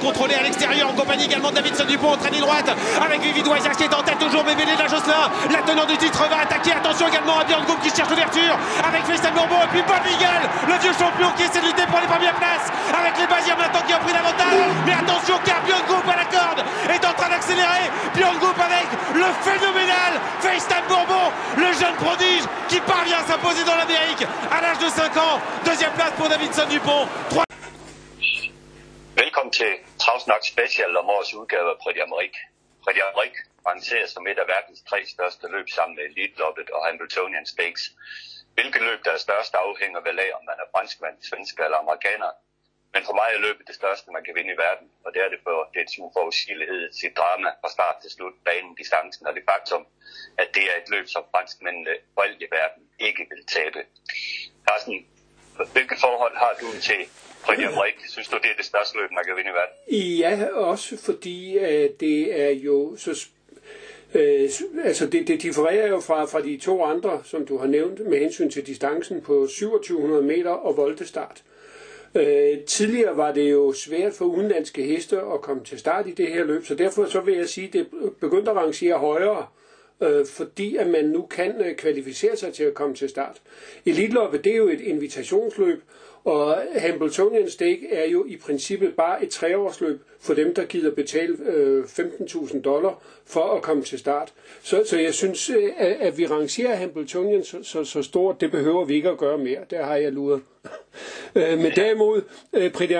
[0.00, 2.68] contrôlée à l'extérieur en compagnie également de Davidson Dupont, traînée droite
[3.04, 5.88] avec Vivi Douaisac qui est en tête toujours, mais Béné de la Josselin, la tenante
[5.88, 6.72] du titre va attaquer.
[6.72, 10.42] Attention également à Björn Group qui cherche l'ouverture avec Festin Bourbon et puis Bob Miguel,
[10.66, 13.84] le vieux champion qui essaie de lutter pour les premières places avec les Baziers maintenant
[13.86, 14.56] qui ont pris l'avantage.
[14.86, 17.92] Mais attention car Björn à la corde est en train d'accélérer.
[18.16, 24.24] Björn avec le phénoménal FaceTime Bourbon, le jeune prodige qui parvient à s'imposer dans l'Amérique
[24.50, 25.38] à l'âge de 5 ans.
[25.64, 27.06] Deuxième place pour Davidson Dupont.
[29.24, 32.34] Velkommen til Travsnak Special om årets udgave af Pretty Amerik.
[32.84, 33.34] Pretty Amerik
[33.68, 37.84] rangerer som et af verdens tre største løb sammen med Elite Loppet og Hamiltonian Stakes.
[38.56, 42.30] Hvilket løb, der er størst, afhænger vel af, om man er franskmand, svensk eller amerikaner.
[42.94, 45.30] Men for mig er løbet det største, man kan vinde i verden, og det er
[45.34, 49.82] det for dets uforudsigelighed, sit drama fra start til slut, banen, distancen og det faktum,
[50.42, 53.80] at det er et løb, som franskmændene for alt i verden ikke vil tabe.
[54.66, 54.98] Carsten,
[55.74, 57.02] hvilke forhold har du til
[57.46, 58.00] Premier League.
[58.08, 59.74] Synes du, det er det største løb, man kan vinde i verden?
[60.18, 63.26] Ja, også fordi øh, det er jo så
[64.14, 64.50] Øh,
[64.84, 68.18] altså det, det differerer jo fra, fra de to andre, som du har nævnt, med
[68.18, 71.42] hensyn til distancen på 2700 meter og voldestart.
[72.14, 76.28] Øh, tidligere var det jo svært for udenlandske heste at komme til start i det
[76.28, 77.86] her løb, så derfor så vil jeg sige, at det
[78.20, 79.46] begyndte at rangere højere,
[80.00, 83.40] øh, fordi at man nu kan øh, kvalificere sig til at komme til start.
[83.86, 85.82] Elitloppet, det er jo et invitationsløb,
[86.24, 91.36] og Hamiltonian Stake er jo i princippet bare et treårsløb for dem, der gider betale
[91.46, 94.32] øh, 15.000 dollar for at komme til start.
[94.62, 98.50] Så, så jeg synes, øh, at, at vi rangerer Hamiltonian så, så, så stort, det
[98.50, 99.60] behøver vi ikke at gøre mere.
[99.70, 100.42] Der har jeg luret.
[101.34, 102.90] øh, men derimod, øh, Prix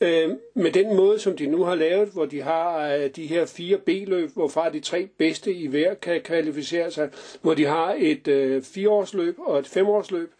[0.00, 3.46] øh, med den måde, som de nu har lavet, hvor de har øh, de her
[3.46, 7.10] fire B-løb, hvorfra de tre bedste i hver kan kvalificere sig,
[7.42, 10.30] hvor de har et øh, fireårsløb og et femårsløb,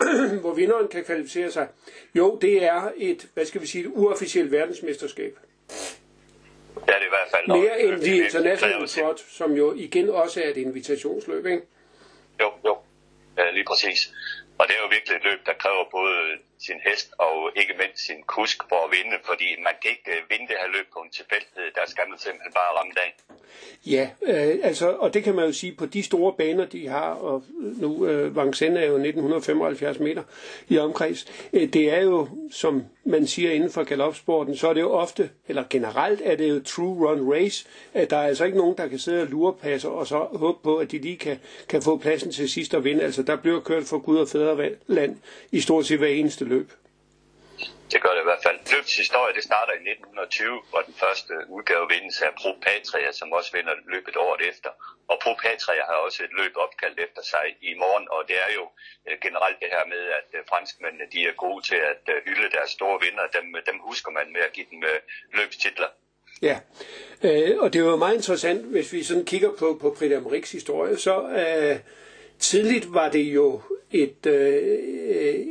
[0.40, 1.68] hvor vinderen kan kvalificere sig.
[2.14, 5.38] Jo, det er et, hvad skal vi sige, et uofficielt verdensmesterskab.
[6.88, 10.42] Ja, det er i hvert fald Mere end de internationale trot, som jo igen også
[10.42, 11.62] er et invitationsløb, ikke?
[12.40, 12.76] Jo, jo.
[13.38, 14.12] Ja, lige præcis.
[14.58, 18.00] Og det er jo virkelig et løb, der kræver både sin hest og ikke mindst
[18.06, 20.98] sin kusk for at vinde, fordi man kan ikke øh, vinde det her løb på
[21.04, 21.66] en tilfældighed.
[21.78, 23.16] Der skal man simpelthen bare ramme dagen.
[23.86, 27.10] Ja, øh, altså, og det kan man jo sige på de store baner, de har,
[27.10, 30.22] og nu øh, Vincennes er jo 1975 meter
[30.68, 31.26] i omkreds.
[31.52, 35.30] Øh, det er jo, som man siger inden for galopsporten, så er det jo ofte,
[35.48, 38.88] eller generelt er det jo true run race, at der er altså ikke nogen, der
[38.88, 41.38] kan sidde og lurepasser og så håbe på, at de lige kan,
[41.68, 43.02] kan få pladsen til sidst og vinde.
[43.02, 45.16] Altså, der bliver kørt for Gud og fædreland
[45.52, 46.68] i stort set hver eneste løb.
[47.92, 48.58] Det gør det i hvert fald.
[48.72, 53.28] Løbets historie det starter i 1920, hvor den første udgave vindes af Pro Patria, som
[53.38, 54.70] også vinder løbet året efter.
[55.10, 58.50] Og Pro Patria har også et løb opkaldt efter sig i morgen, og det er
[58.58, 58.64] jo
[59.06, 62.48] øh, generelt det her med, at øh, franskmændene de er gode til at øh, hylde
[62.56, 63.24] deres store vinder.
[63.36, 64.80] Dem, dem husker man med at give dem
[65.38, 65.90] løbstitler.
[66.48, 66.56] Ja,
[67.26, 69.88] øh, og det er jo meget interessant, hvis vi sådan kigger på, på
[70.28, 71.76] Prix historie, så øh,
[72.38, 73.60] tidligt var det jo
[73.90, 74.78] et, øh,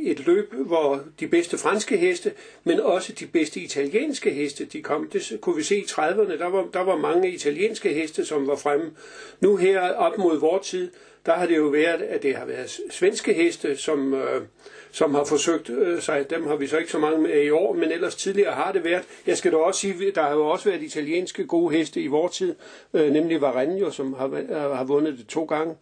[0.02, 2.32] et løb, hvor de bedste franske heste,
[2.64, 5.08] men også de bedste italienske heste, de kom.
[5.08, 8.56] Det kunne vi se i 30'erne, der var, der var mange italienske heste, som var
[8.56, 8.90] fremme.
[9.40, 10.90] Nu her op mod vores tid,
[11.26, 14.42] der har det jo været, at det har været svenske heste, som, øh,
[14.92, 16.30] som har forsøgt øh, sig.
[16.30, 18.84] Dem har vi så ikke så mange med i år, men ellers tidligere har det
[18.84, 19.04] været.
[19.26, 22.36] Jeg skal da også sige, der har jo også været italienske gode heste i vores
[22.36, 22.54] tid,
[22.94, 25.74] øh, nemlig Varenio, som har, øh, har vundet det to gange.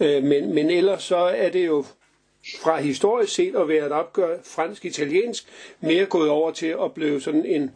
[0.00, 1.84] Øh, men, men ellers så er det jo
[2.62, 5.48] fra historisk set at være et opgør fransk-italiensk,
[5.80, 7.70] mere gået over til at blive sådan en,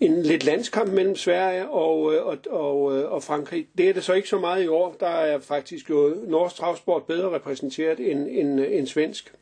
[0.00, 3.66] en lidt landskamp mellem Sverige og, øh, og, og, øh, og Frankrig.
[3.78, 4.96] Det er det så ikke så meget i år.
[5.00, 9.32] Der er faktisk jo norsk travsport bedre repræsenteret end, end, end svensk.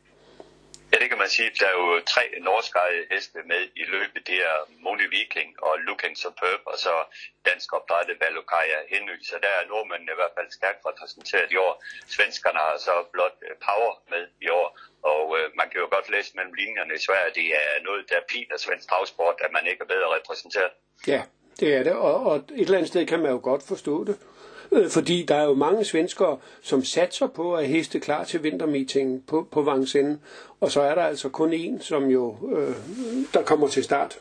[0.93, 1.49] Ja, det kan man sige.
[1.59, 4.21] Der er jo tre norskejede heste med i løbet.
[4.29, 6.93] Det er Moni Viking og Looking Superb, og så
[7.49, 9.17] dansk opdrettet Valokaja Henry.
[9.29, 11.73] Så der er nordmændene i hvert fald stærkt repræsenteret i år.
[12.15, 14.67] Svenskerne har så blot øh, Power med i år.
[15.11, 18.19] Og øh, man kan jo godt læse mellem linjerne i Sverige, det er noget, der
[18.31, 20.73] piner svensk travsport, at man ikke er bedre repræsenteret.
[21.13, 21.21] Ja,
[21.59, 24.15] det er det, og, og et eller andet sted kan man jo godt forstå det.
[24.73, 29.23] Øh, fordi der er jo mange svenskere, som satser på at heste klar til vintermeetingen
[29.27, 30.19] på, på Vangsen.
[30.59, 32.75] og så er der altså kun en, som jo, øh,
[33.33, 34.17] der kommer til start.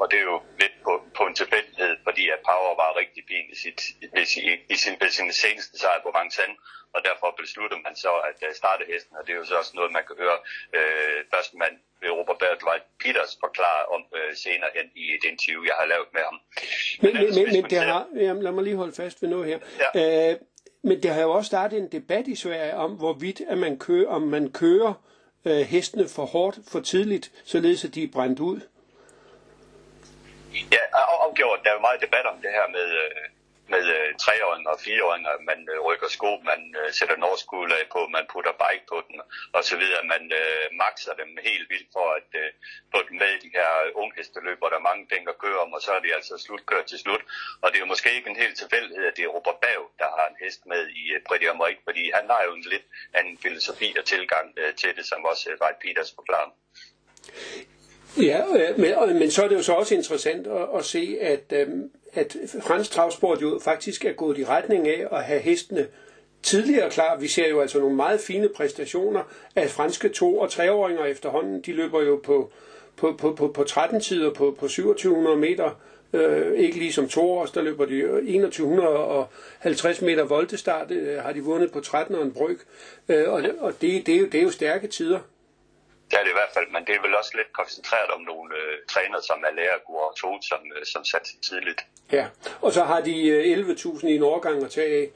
[0.00, 3.46] Og det er jo lidt på, på en tilfældighed, fordi at Power var rigtig fin
[3.54, 6.58] i, sit, i, i sin, i sin seneste sejr på Vincennes,
[6.94, 9.72] og derfor besluttede man så at øh, starte hesten, og det er jo så også
[9.78, 10.38] noget, man kan høre
[10.76, 11.74] øh, første mand
[12.18, 16.22] Robert Bertwald Peters forklare om øh, senere hen i et interview, jeg har lavet med
[16.28, 16.36] ham.
[17.02, 19.58] Men, men, men, men det har, jamen, lad mig lige holde fast ved noget her.
[19.94, 20.30] Ja.
[20.30, 20.36] Øh,
[20.82, 24.08] men det har jo også startet en debat i Sverige om, hvorvidt at man kører,
[24.08, 24.92] om man kører
[25.44, 28.60] øh, hestene for hårdt, for tidligt, således at de er brændt ud.
[30.54, 30.82] Ja,
[31.24, 31.60] afgjort.
[31.62, 33.24] Der er jo meget debat om det her med, øh,
[33.72, 35.32] med øh, treåringer og fireåringer.
[35.50, 37.16] Man øh, rykker sko, man øh, sætter
[37.80, 39.16] af på, man putter bike på den
[39.56, 40.10] og så videre.
[40.14, 42.48] Man øh, makser dem helt vildt for at øh,
[42.92, 43.70] få dem med i de her
[44.02, 46.66] unghesteløb, hvor der er mange penge at køre om, og så er det altså slut
[46.70, 47.22] kørt til slut.
[47.62, 50.08] Og det er jo måske ikke en helt tilfældighed, at det er Robert Bav, der
[50.16, 52.86] har en hest med i Pretty Amerik, fordi han har jo en lidt
[53.18, 56.50] anden filosofi og tilgang øh, til det, som også øh, Peters forklarer.
[58.22, 58.42] Ja,
[58.76, 61.68] men, men, men så er det jo så også interessant at, at se, at, øh,
[62.12, 65.86] at fransk travsport jo faktisk er gået i retning af at have hestene
[66.42, 67.16] tidligere klar.
[67.16, 69.20] Vi ser jo altså nogle meget fine præstationer
[69.56, 71.60] af franske to- og treåringer efterhånden.
[71.60, 72.50] De løber jo på,
[72.96, 75.80] på, på, på, på 13 tider på, på 2700 meter.
[76.12, 78.02] Øh, ikke ligesom to år, der løber de
[78.42, 82.58] 2150 meter voltestart, øh, har de vundet på 13 og en bryg.
[83.08, 85.18] Øh, og og det, det, er jo, det er jo stærke tider.
[86.14, 88.56] Det er det i hvert fald, men det er vel også lidt koncentreret om nogle
[88.60, 91.80] øh, træner, som er lærer og to, som, øh, som satte tidligt.
[92.12, 92.26] Ja,
[92.62, 95.06] og så har de øh, 11.000 i en årgang at tage af.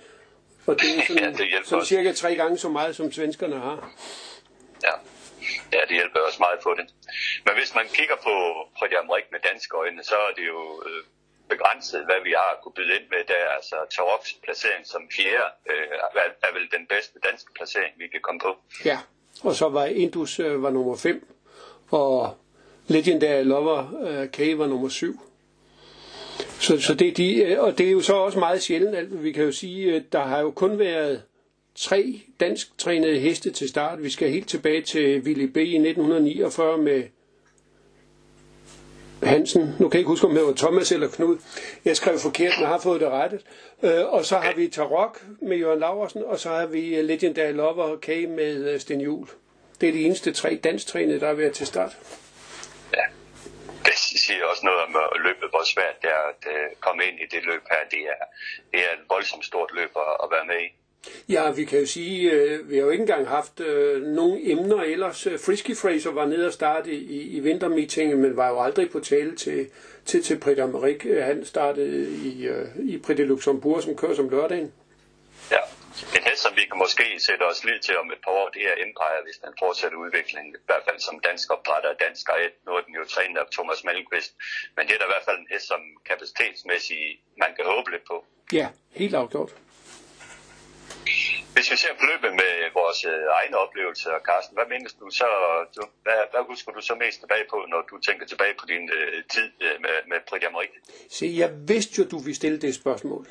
[0.66, 3.78] Og det er sådan, ja, det sådan cirka tre gange så meget, som svenskerne har.
[4.86, 4.94] Ja.
[5.72, 6.86] ja, det hjælper også meget på det.
[7.46, 8.34] Men hvis man kigger på
[8.78, 11.02] Freddy Amrik med danske øjne, så er det jo øh,
[11.48, 13.44] begrænset, hvad vi har kunne byde ind med der.
[13.58, 18.20] Altså Taroks placering som fjerde øh, er, er vel den bedste danske placering, vi kan
[18.26, 18.52] komme på.
[18.84, 18.98] Ja,
[19.42, 21.26] og så var Indus øh, var nummer 5,
[21.90, 22.34] og
[22.86, 25.20] Legendary Lover øh, K var nummer 7.
[26.60, 29.32] Så, så det, de, øh, og det er jo så også meget sjældent, at vi
[29.32, 31.22] kan jo sige, at der har jo kun været
[31.74, 34.02] tre dansk trænede heste til start.
[34.02, 35.56] Vi skal helt tilbage til Willy B.
[35.56, 37.02] i 1949 med
[39.22, 39.62] Hansen.
[39.62, 41.38] Nu kan jeg ikke huske, om det var Thomas eller Knud.
[41.84, 43.46] Jeg skrev forkert, men har fået det rettet.
[43.82, 47.52] Øh, og så har vi Tarok med Jørgen Laversen, og så har vi øh, Legendary
[47.52, 49.28] Lover K med øh, Sten Juhl.
[49.80, 51.96] Det er de eneste tre danstrænede, der er ved til start.
[52.94, 53.04] Ja,
[53.84, 57.16] det siger også noget om at løbet, hvor svært det er at øh, komme ind
[57.20, 57.82] i det løb her.
[57.90, 58.24] Det er,
[58.70, 59.90] det er et voldsomt stort løb
[60.24, 60.77] at være med i.
[61.28, 64.82] Ja, vi kan jo sige, øh, vi har jo ikke engang haft øh, nogen emner
[64.82, 65.26] ellers.
[65.26, 69.00] Øh, Frisky Fraser var nede og starte i, i vintermeetingen, men var jo aldrig på
[69.00, 69.70] tale til,
[70.04, 71.08] til, til Prix d'Amérique.
[71.08, 74.72] Øh, han startede i, øh, i de Luxembourg, som kører som lørdagen.
[75.50, 75.62] Ja,
[76.16, 78.62] en hest, som vi kan måske sætte os lidt til om et par år, det
[78.70, 82.54] er Empire, hvis den fortsætter udviklingen, i hvert fald som dansk opdrætter og dansk ejet.
[82.66, 84.32] Nu er den jo trænet af Thomas Malmqvist,
[84.76, 85.80] men det er da i hvert fald en hest, som
[86.10, 88.16] kapacitetsmæssigt man kan håbe lidt på.
[88.52, 88.66] Ja,
[89.00, 89.50] helt afgjort.
[91.54, 95.28] Hvis vi ser løbet med vores øh, egne oplevelser, Carsten, hvad mindes du så,
[95.76, 98.84] du, hvad, hvad husker du så mest tilbage på, når du tænker tilbage på din
[98.98, 100.78] øh, tid øh, med, med Prix d'Amérique?
[101.18, 103.26] Se, jeg vidste jo, du ville stille det spørgsmål.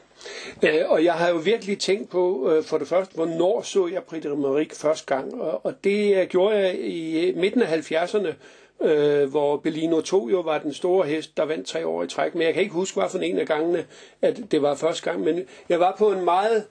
[0.64, 0.78] Ja.
[0.78, 4.04] Øh, og jeg har jo virkelig tænkt på, øh, for det første, hvornår så jeg
[4.04, 5.42] Prix d'Amérique første gang?
[5.42, 8.34] Og, og det øh, gjorde jeg i øh, midten af 70'erne,
[8.82, 12.36] øh, hvor Bellino 2 jo var den store hest, der vandt tre år i træk.
[12.36, 13.86] Men jeg kan ikke huske, hvad for en af gangene,
[14.22, 15.24] at det var første gang.
[15.24, 16.66] Men jeg var på en meget...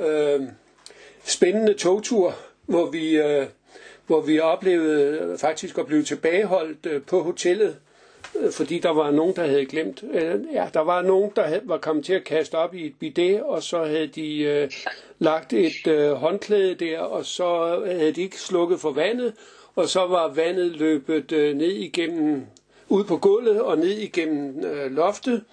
[0.00, 0.40] Øh,
[1.24, 2.34] spændende togtur,
[2.66, 3.46] hvor vi, øh,
[4.06, 7.76] hvor vi oplevede faktisk at blive tilbageholdt øh, på hotellet,
[8.40, 10.04] øh, fordi der var nogen, der havde glemt.
[10.12, 12.94] Øh, ja, der var nogen, der havde, var kommet til at kaste op i et
[13.00, 14.70] bidet, og så havde de øh,
[15.18, 19.32] lagt et øh, håndklæde der, og så havde de ikke slukket for vandet,
[19.76, 22.46] og så var vandet løbet øh, ned igennem
[22.88, 25.44] ud på gulvet og ned igennem øh, loftet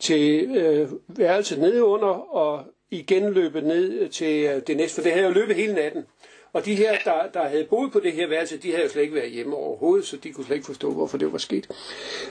[0.00, 2.64] til øh, værelset nedunder, og
[2.94, 6.04] igen løbet ned til øh, det næste, for det havde jo løbet hele natten.
[6.52, 9.02] Og de her, der, der havde boet på det her værelse, de havde jo slet
[9.02, 11.68] ikke været hjemme overhovedet, så de kunne slet ikke forstå, hvorfor det var sket.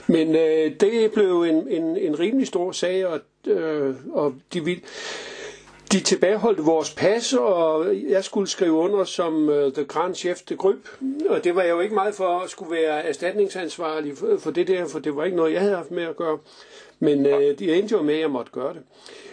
[0.06, 4.82] Men øh, det blev en, en, en rimelig stor sag, og, øh, og de ville,
[5.92, 10.56] de tilbageholdt vores pas, og jeg skulle skrive under som uh, the grand chef de
[10.56, 10.88] gryb.
[11.28, 14.68] Og det var jeg jo ikke meget for at skulle være erstatningsansvarlig for, for det
[14.68, 16.38] der, for det var ikke noget, jeg havde haft med at gøre.
[17.04, 18.82] Men øh, det endte jo med, at jeg måtte gøre det.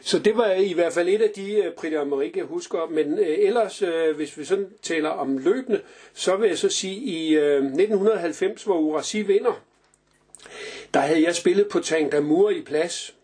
[0.02, 2.88] Så det var i hvert fald et af de øh, Prix d'Amérique, jeg husker.
[2.90, 5.82] Men øh, ellers, øh, hvis vi sådan taler om løbende,
[6.14, 9.62] så vil jeg så sige, i øh, 1990, hvor Urasi vinder,
[10.94, 13.16] der havde jeg spillet på Tang Damur i plads.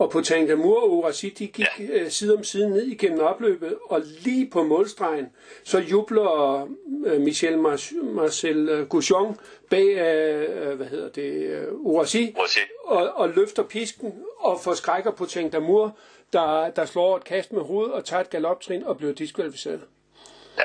[0.00, 1.84] Og på Tangdamour og Orasi, de gik ja.
[1.84, 5.26] øh, side om side ned igennem opløbet, og lige på målstregen,
[5.64, 6.68] så jubler
[7.06, 9.38] øh, Michel Mar- Marcel øh, Gouchon
[9.70, 12.34] bag, øh, hvad hedder det, øh, Orasi,
[12.84, 15.98] og, og løfter pisken og forskrækker på Tangdamour,
[16.32, 19.80] der, der slår et kast med hovedet og tager et galoptrin og bliver diskvalificeret.
[20.58, 20.64] Ja.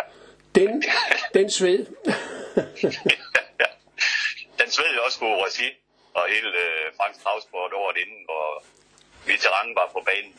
[0.55, 0.83] Den,
[1.33, 1.85] den sved.
[4.59, 5.69] Den sved også på Orasi
[6.13, 8.63] og hele øh, Franks Travsport over det inden, og
[9.31, 10.33] veteranen var på banen,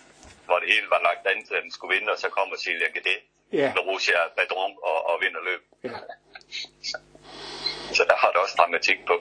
[0.47, 2.89] hvor det hele var lagt an til, at den skulle vinde, og så kommer Celia
[2.95, 3.19] Gade,
[3.53, 3.73] ja.
[3.77, 5.63] Larousia Badron og, og vinder løb.
[5.85, 5.99] Ja.
[7.99, 9.17] så der har det også dramatik på.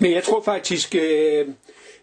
[0.00, 1.48] Men jeg tror faktisk, øh,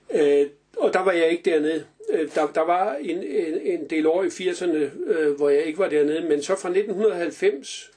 [0.10, 0.48] Øh,
[0.78, 1.86] og der var jeg ikke dernede.
[2.10, 5.80] Øh, der, der var en, en, en del år i 80'erne, øh, hvor jeg ikke
[5.80, 7.92] var dernede, men så fra 1990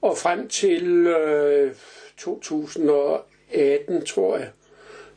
[0.00, 1.74] og frem til øh,
[2.18, 4.50] 2018, tror jeg,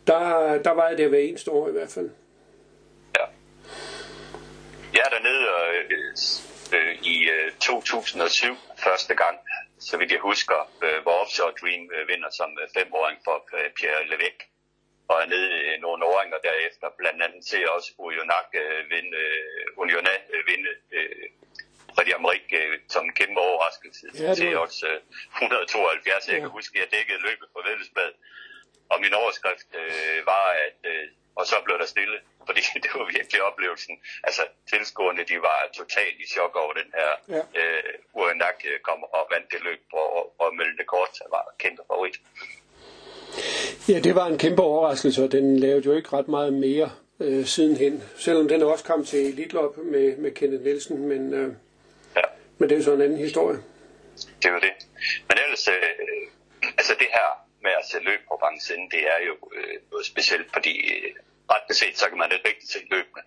[0.07, 2.09] der, der var jeg der hver eneste år i hvert fald.
[5.05, 5.15] Ja.
[5.15, 5.43] Er dernede
[5.75, 6.15] øh,
[6.77, 9.35] øh, i øh, 2007 første gang,
[9.79, 13.69] så vidt jeg husker, øh, hvor Offshore Dream øh, vinder som øh, femåring for øh,
[13.77, 14.45] Pierre Levesque
[15.11, 19.65] og er nede i nogle åringer derefter, blandt andet til også Ujonak øh, vinde, øh,
[19.81, 21.25] Unionet øh, vinde øh,
[21.95, 24.99] Freddy Amerik øh, som en kæmpe overraskelse Ja, det til også øh,
[25.33, 26.27] 172.
[26.27, 26.57] Jeg kan Ja.
[26.57, 28.11] huske, at jeg dækkede løbet på Vedløsbad,
[28.91, 31.07] og min overskrift øh, var, at øh,
[31.39, 33.95] og så blev der stille, fordi det var virkelig oplevelsen.
[34.27, 37.11] Altså, tilskuerne, de var totalt i chok over den her.
[37.35, 37.41] Ja.
[37.61, 42.17] Øh, Urenak øh, kom og vandt det løb, og, og meldte kort, var kæmpe favorit.
[43.89, 47.45] Ja, det var en kæmpe overraskelse, og den lavede jo ikke ret meget mere øh,
[47.45, 48.03] sidenhen.
[48.17, 51.53] Selvom den også kom til Elitlop med, med Kenneth Nielsen, men, øh,
[52.15, 52.21] Ja.
[52.57, 53.57] men det er jo så en anden historie.
[54.43, 54.73] Det jo det.
[55.29, 55.73] Men ellers, øh,
[56.77, 60.47] altså det her med at se løb på Vincennes, det er jo øh, noget specielt,
[60.55, 61.09] fordi øh,
[61.53, 63.23] ret beset, så kan man ikke rigtig se løbene.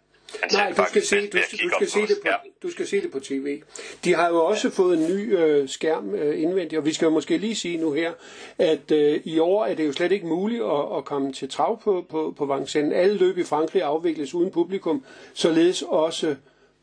[0.51, 2.29] Ser Nej, du skal, se, du, skal, du, skal se det på,
[2.63, 3.63] du skal se det på tv.
[4.05, 7.11] De har jo også fået en ny øh, skærm øh, indvendigt, og vi skal jo
[7.11, 8.13] måske lige sige nu her,
[8.59, 11.81] at øh, i år er det jo slet ikke muligt at, at komme til trav
[11.83, 12.95] på, på, på Vincennes.
[12.95, 15.05] Alle løb i Frankrig afvikles uden publikum,
[15.35, 16.37] således også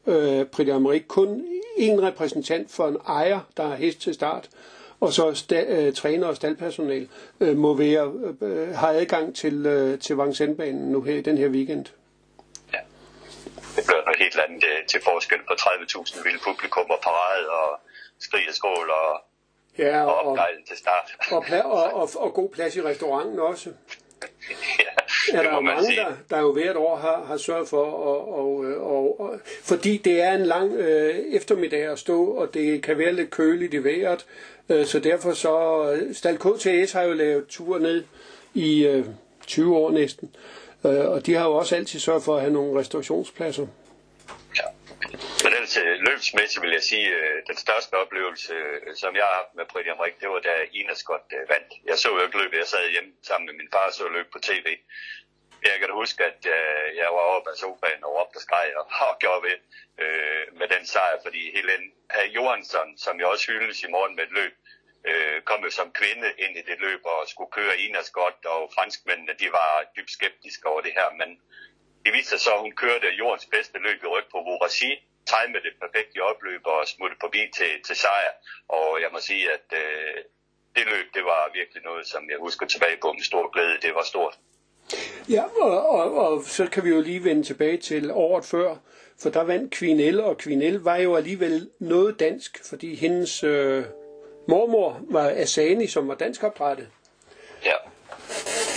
[0.07, 1.07] øh, Prix d'Amérique.
[1.07, 1.45] Kun
[1.77, 4.49] en repræsentant for en ejer, der har hest til start,
[4.99, 7.09] og så sta- øh, træner og staldpersonal
[7.39, 11.47] øh, må være, øh, har adgang til, øh, til Vincennes-banen nu her i den her
[11.49, 11.85] weekend.
[12.73, 12.79] Ja.
[13.75, 17.79] Det bliver noget helt andet øh, til forskel på 30.000 vilde publikum og parade og
[18.19, 19.21] skrig og skål og,
[19.77, 21.11] Ja, og og, til start.
[21.31, 23.69] Og, pla- og, og, og god plads i restauranten også.
[24.79, 24.91] ja,
[25.31, 25.99] Der er må jo man mange, sige.
[25.99, 30.21] der, der jo hvert år har, har sørget for, og, og, og, og, fordi det
[30.21, 34.25] er en lang øh, eftermiddag at stå, og det kan være lidt køligt i vejret,
[34.69, 38.03] øh, så derfor så, Stal KTS har jo lavet tur ned
[38.53, 39.05] i øh,
[39.47, 40.29] 20 år næsten,
[40.85, 43.67] øh, og de har jo også altid sørget for at have nogle restaurationspladser.
[45.43, 49.35] Men ellers øh, løbsmæssigt vil jeg sige, at den største oplevelse, øh, som jeg har
[49.41, 51.71] haft med Pretty Amrik, det var da Ina Scott vandt.
[51.89, 54.27] Jeg så jo ikke løbet, jeg sad hjemme sammen med min far og så løb
[54.31, 54.67] på tv.
[55.69, 56.41] Jeg kan da huske, at
[57.01, 59.57] jeg var oppe af sofaen og råbte og skreg og, og gjorde ved
[60.03, 61.83] øh, med den sejr, fordi Helen
[62.35, 64.53] Johansson, som jeg også hyldes i morgen med et løb,
[65.09, 68.71] øh, kom jo som kvinde ind i det løb og skulle køre Ina Scott, og
[68.75, 71.29] franskmændene, de var dybt skeptiske over det her, men
[72.05, 74.91] det viste sig så, at hun kørte jordens bedste løb i ryg på Voraci,
[75.31, 78.31] timede det perfekt i opløb og smuttede forbi til, til sejr.
[78.77, 80.17] Og jeg må sige, at øh,
[80.75, 83.77] det løb, det var virkelig noget, som jeg husker tilbage på med stor glæde.
[83.85, 84.35] Det var stort.
[85.29, 88.75] Ja, og, og, og så kan vi jo lige vende tilbage til året før,
[89.21, 93.43] for der vandt Queen L, og Queen L var jo alligevel noget dansk, fordi hendes
[93.43, 93.83] øh,
[94.47, 96.87] mormor var Asani, som var dansk opdrettet.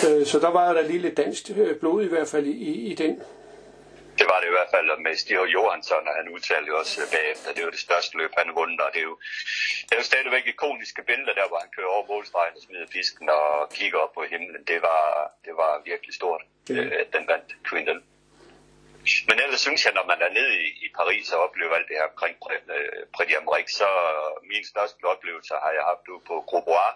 [0.09, 2.95] Øh, så der var da lige lidt dansk øh, blod i hvert fald i, i,
[2.95, 3.15] den.
[4.19, 6.97] Det var det i hvert fald og med Stig Johansson, og han udtalte jo også
[7.03, 9.17] øh, bagefter, det var det største løb, han vundet, og det er jo,
[9.87, 13.29] det er jo stadigvæk ikoniske billeder der, hvor han kører over målstregen og smider pisken
[13.39, 13.49] og
[13.79, 14.63] kigger op på himlen.
[14.71, 15.03] Det var,
[15.47, 18.01] det var virkelig stort, øh, at den vandt Quindel.
[19.29, 21.97] Men ellers synes jeg, når man er nede i, i Paris og oplever alt det
[22.01, 22.35] her omkring
[23.15, 23.89] Prix d'Amérique, så
[24.53, 26.95] min største oplevelse har jeg haft ude på Grosbois,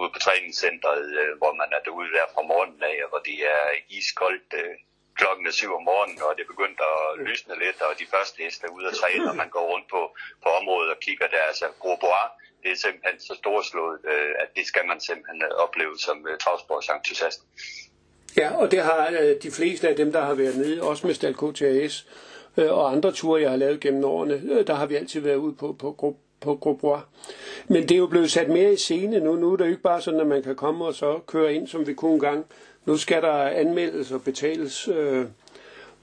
[0.00, 3.38] ude på træningscentret, øh, hvor man er derude der fra morgenen af, og hvor det
[3.56, 3.64] er
[3.98, 4.50] iskoldt.
[4.62, 4.74] Øh,
[5.20, 8.62] klokken er syv om morgenen, og det begyndte at lysne lidt, og de første heste
[8.66, 10.02] er ude at træne, og man går rundt på,
[10.42, 11.42] på området og kigger der.
[11.50, 12.30] Altså, Grosbois,
[12.62, 16.34] det er simpelthen så storslået, øh, at det skal man simpelthen øh, opleve som øh,
[16.38, 17.40] travsportsentusiast.
[18.36, 21.14] Ja, og det har øh, de fleste af dem, der har været nede, også med
[21.14, 22.06] Stal KTAS
[22.56, 25.36] øh, og andre ture, jeg har lavet gennem årene, øh, der har vi altid været
[25.36, 27.02] ude på, på, på, Grosbois.
[27.68, 29.34] Men det er jo blevet sat mere i scene nu.
[29.36, 31.66] Nu er det jo ikke bare sådan, at man kan komme og så køre ind,
[31.68, 32.46] som vi kunne engang.
[32.84, 33.32] Nu skal der
[33.62, 34.88] anmeldes og betales.
[34.88, 35.24] Øh,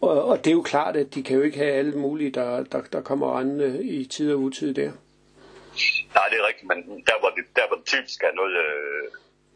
[0.02, 2.64] og, og det er jo klart, at de kan jo ikke have alle mulige, der,
[2.64, 4.92] der, der kommer rendende i tid og utid der.
[6.18, 6.80] Nej, det er rigtigt, men
[7.10, 9.04] der hvor det, der, hvor det typisk er noget, øh,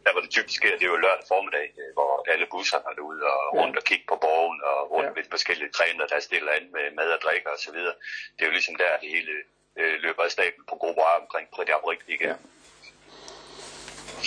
[0.05, 2.95] der hvor det typisk sker, det er jo lørdag formiddag, øh, hvor alle busserne er
[2.99, 3.57] derude og Ja.
[3.61, 5.13] rundt og kigge på borgen og rundt Ja.
[5.13, 5.17] ja.
[5.19, 7.95] ved forskellige trænere, der stiller an med mad og drikker og så videre.
[8.35, 9.33] Det er jo ligesom der, det hele
[9.79, 12.27] øh, løber af staben på gode omkring Prix d'Amérique igen.
[12.27, 12.35] Ja.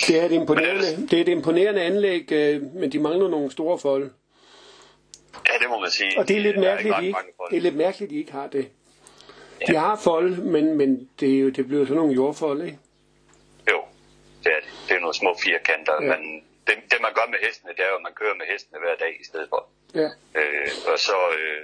[0.06, 3.78] Det er et imponerende, det er et imponerende anlæg, øh, men de mangler nogle store
[3.78, 4.12] folde.
[5.48, 6.18] Ja, det må man sige.
[6.18, 7.50] Og det er lidt ikke mærkeligt, de ikke, folk.
[7.50, 8.68] det er lidt mærkeligt, de ikke har det.
[9.66, 12.78] De har fold, men, men det, er jo, det bliver sådan nogle jordfold, ikke?
[13.70, 13.80] Jo,
[14.44, 14.70] det er det.
[14.88, 16.06] Det er nogle små firkanter, Ja.
[16.06, 16.16] ja.
[16.18, 18.78] men det, det man gør med hestene, det er jo, at man kører med hestene
[18.78, 19.68] hver dag i stedet for.
[19.94, 20.08] Ja.
[20.40, 21.16] Øh, og så...
[21.38, 21.62] Øh,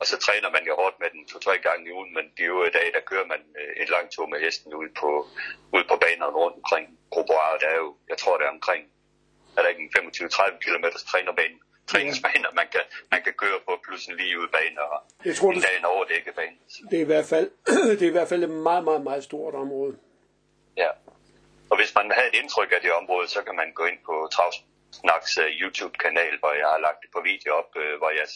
[0.00, 2.72] og så træner man jo hårdt med den to-tre gange i ugen, men de øvrige
[2.78, 5.10] dage, der kører man øh, en lang tur med hesten ud på,
[5.76, 7.56] ud på banerne rundt omkring Groboir.
[7.62, 8.82] Der er jo, jeg tror, det er omkring,
[9.56, 14.06] er der ikke en 25-30 km trænerbane, træningsbaner, man kan, man kan køre på, plus
[14.06, 16.56] en lige ud bane og Jeg tror, en det- dag en overdækket bane.
[16.90, 17.50] Det er i hvert fald,
[17.98, 19.98] det er i hvert fald et meget, meget, meget stort område.
[20.76, 20.88] Ja.
[21.70, 24.28] Og hvis man have et indtryk af det område, så kan man gå ind på
[25.00, 28.26] Snaks uh, øh, YouTube-kanal, hvor jeg har lagt det på video op, uh, hvor jeg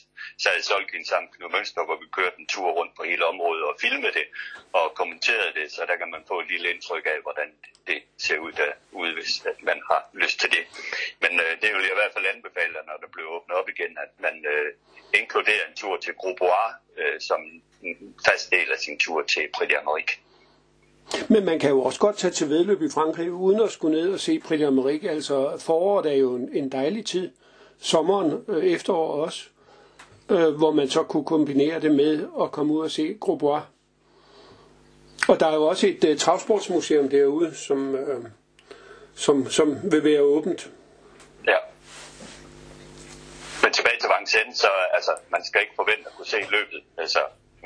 [0.43, 3.25] sad i Solkin sammen med Knud Mønster, hvor vi kørte en tur rundt på hele
[3.33, 4.27] området og filmede det
[4.73, 7.49] og kommenterede det, så der kan man få et lille indtryk af, hvordan
[7.87, 10.65] det ser ud derude, hvis at man har lyst til det.
[11.23, 13.93] Men uh, det vil jeg i hvert fald anbefale, når der bliver åbnet op igen,
[14.05, 14.69] at man uh,
[15.21, 17.41] inkluderer en tur til Grobois uh, som
[17.83, 20.15] en fast del af sin tur til Prix d'Amérique.
[21.29, 24.13] Men man kan jo også godt tage til vedløb i Frankrig, uden at skulle ned
[24.13, 25.09] og se Prix d'Amérique.
[25.09, 27.31] Altså foråret er jo en, en dejlig tid.
[27.79, 29.45] Sommeren, øh, efteråret også.
[30.31, 33.63] Øh, hvor man så kunne kombinere det med at komme ud og se Grosbois.
[35.29, 38.25] Og der er jo også et øh, travsportsmuseum derude, som, øh,
[39.15, 40.71] som, som vil være åbent.
[41.47, 41.57] Ja.
[43.63, 46.83] Men tilbage til Vincennes, så altså, man skal ikke forvente at kunne se løbet.
[46.99, 47.19] Altså,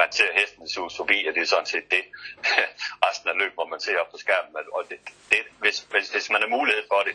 [0.03, 2.05] man ser hesten sus forbi, og det er sådan set det.
[3.07, 4.53] Resten af løbet, hvor man ser op på skærmen.
[4.73, 4.99] Og det,
[5.31, 7.15] det, hvis, hvis, hvis man har mulighed for det,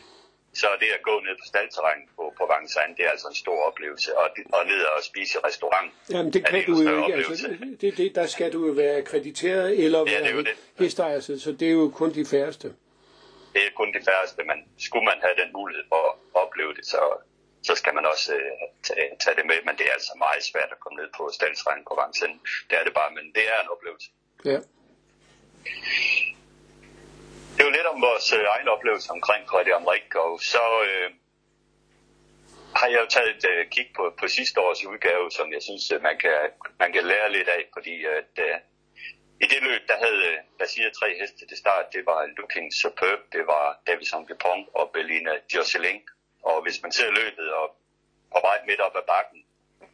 [0.53, 3.35] så er det at gå ned på staldterræn på, på Vincennes, det er altså en
[3.35, 4.17] stor oplevelse.
[4.17, 5.91] Og, og ned og spise i restaurant.
[6.09, 7.13] Jamen det er kan en du jo ikke.
[7.17, 7.47] Altså,
[7.81, 10.55] det, det, der skal du jo være akkrediteret eller Ja, det være jo det.
[10.79, 12.67] hesteejer, så så det er jo kun de færreste.
[13.53, 16.85] det er kun de færreste, men skulle man have den mulighed for at opleve det,
[16.85, 17.01] så,
[17.67, 18.51] så skal man også øh,
[18.87, 19.59] tage, tage det med.
[19.65, 22.41] Men det er altså meget svært at komme ned på Staldsregn på Vincennes.
[22.69, 24.09] Det er det bare, men det er en oplevelse.
[24.45, 24.59] Ja.
[27.53, 31.09] Det er jo lidt om vores øh, egen oplevelse omkring Credit Amrik, og så øh,
[32.79, 35.91] har jeg jo taget et øh, kig på, på sidste års udgave, som jeg synes,
[35.91, 36.35] øh, man, kan,
[36.79, 38.55] man kan lære lidt af, fordi at, øh,
[39.43, 41.85] i det løb, der havde øh, Basia tre heste til start.
[41.93, 46.01] Det var Looking Superb, det var Davison Dupont og Bellina Jocelyn.
[46.43, 47.75] Og hvis man ser løbet og
[48.33, 49.45] på vej midt op ad bakken,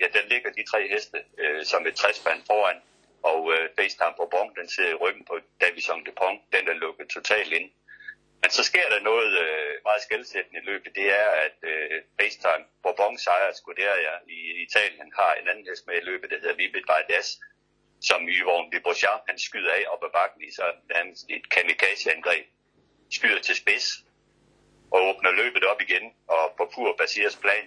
[0.01, 2.81] ja, der ligger de tre heste øh, som et 60 foran.
[3.23, 7.53] Og øh, FaceTime Bourbon, den sidder i ryggen på Davison Dupont, den er lukket totalt
[7.53, 7.71] ind.
[8.41, 10.95] Men så sker der noget øh, meget skældsættende i løbet.
[10.95, 15.95] Det er, at øh, FaceTime Bourbon sejrer Scuderia i Italien har en anden hest med
[15.95, 17.39] i løbet, der hedder Vibit Vardas,
[18.01, 22.45] som Yvonne de Beauchamp, han skyder af op ad bakken i så nærmest et kamikazeangreb.
[23.11, 23.87] Skyder til spids
[24.93, 27.65] og åbner løbet op igen og på pur Basirs plan.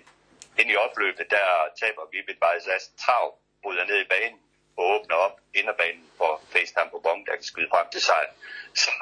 [0.60, 1.46] Ind i opløbet, der
[1.80, 3.26] taber Vibit Vardas trav,
[3.62, 4.40] bryder ned i banen
[4.78, 8.30] og åbner op inderbanen for FaceTime Bourbon, der kan skyde frem til sejr.
[8.82, 8.92] Så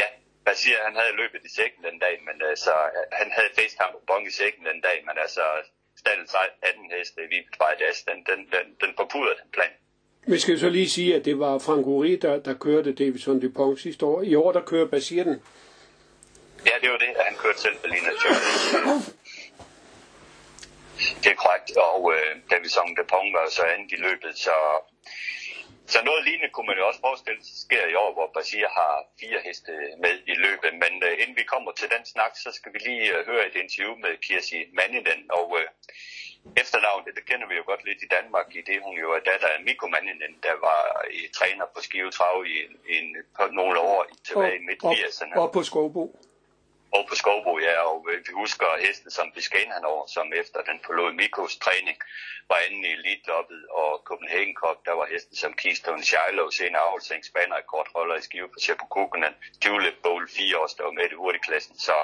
[0.00, 0.08] ja,
[0.46, 2.74] Basir han havde løbet i sækken den dag, men altså,
[3.20, 5.44] han havde FaceTime Bourbon i sækken den dag, men altså,
[6.34, 9.72] sig 18 heste, Vibit Vardas, den, den, den, den forpudrede den plan.
[10.26, 13.40] Vi skal jo så lige sige, at det var Frank Uri, der, der kørte Davidson
[13.40, 14.22] Dupont sidste år.
[14.22, 15.42] I år, der kører Basir den.
[16.68, 18.52] Ja, det var det, at han kørte selv Berliner Journey.
[21.22, 24.56] Det er korrekt, og øh, Davison de Pong var så andet i løbet, så,
[25.92, 28.92] så noget lignende kunne man jo også forestille sig sker i år, hvor Basir har
[29.20, 29.72] fire heste
[30.04, 30.70] med i løbet.
[30.82, 33.56] Men øh, inden vi kommer til den snak, så skal vi lige øh, høre et
[33.62, 35.66] interview med Kirsi Manninen, og øh,
[36.62, 39.48] efternavnet, det kender vi jo godt lidt i Danmark, i det hun jo er datter
[39.56, 40.82] af Mikko Manninen, der var
[41.20, 42.56] i træner på Skive Trav i,
[42.92, 45.34] i en, på nogle år tilbage i midt op, 80'erne.
[45.44, 46.04] op på Skovbo.
[46.92, 50.60] Og på Skovbo, ja, og øh, vi husker hesten som Biscayne han over, som efter
[50.62, 51.98] den forlod Mikos træning,
[52.48, 57.12] var anden i elitloppet, og Copenhagen Cup, der var hesten som Keystone Shiloh, senere Aarhus
[57.30, 61.78] Spanner, rekordholder i skive på Sepulkukunen, Tulip Bowl 4 år, der var med i hurtigklassen,
[61.78, 61.96] så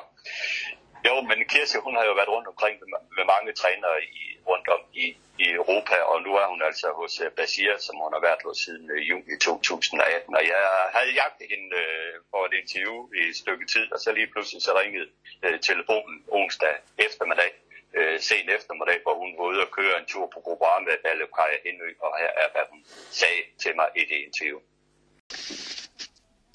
[1.09, 4.67] jo, men Kirsi, hun har jo været rundt omkring med, med mange trænere i, rundt
[4.75, 5.07] om i,
[5.45, 8.43] i Europa, og nu er hun altså hos øh, uh, Basir, som hun har været
[8.49, 10.39] hos siden uh, juni 2018.
[10.39, 10.63] Og jeg
[10.97, 14.61] havde jagtet hende uh, for et interview i et stykke tid, og så lige pludselig
[14.67, 15.09] så ringede
[15.47, 16.75] uh, telefonen onsdag
[17.07, 17.51] eftermiddag,
[17.99, 21.27] uh, sen eftermiddag, hvor hun var ude og køre en tur på Grobar med Balle
[21.37, 22.81] Kaja Henø, og her er, hvad hun
[23.21, 24.59] sagde til mig i det interview.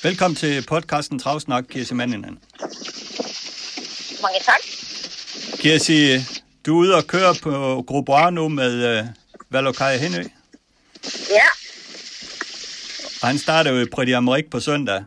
[0.07, 2.35] Velkommen til podcasten Travsnak, Kirsi Manninen.
[4.21, 4.61] Mange tak.
[5.59, 6.17] Kirsi,
[6.65, 9.05] du er ude og køre på Grobois nu med øh,
[9.49, 10.23] Valokai Henø,
[11.29, 11.45] Ja,
[13.21, 15.03] og han starter jo i Prix d'Amérique på søndag.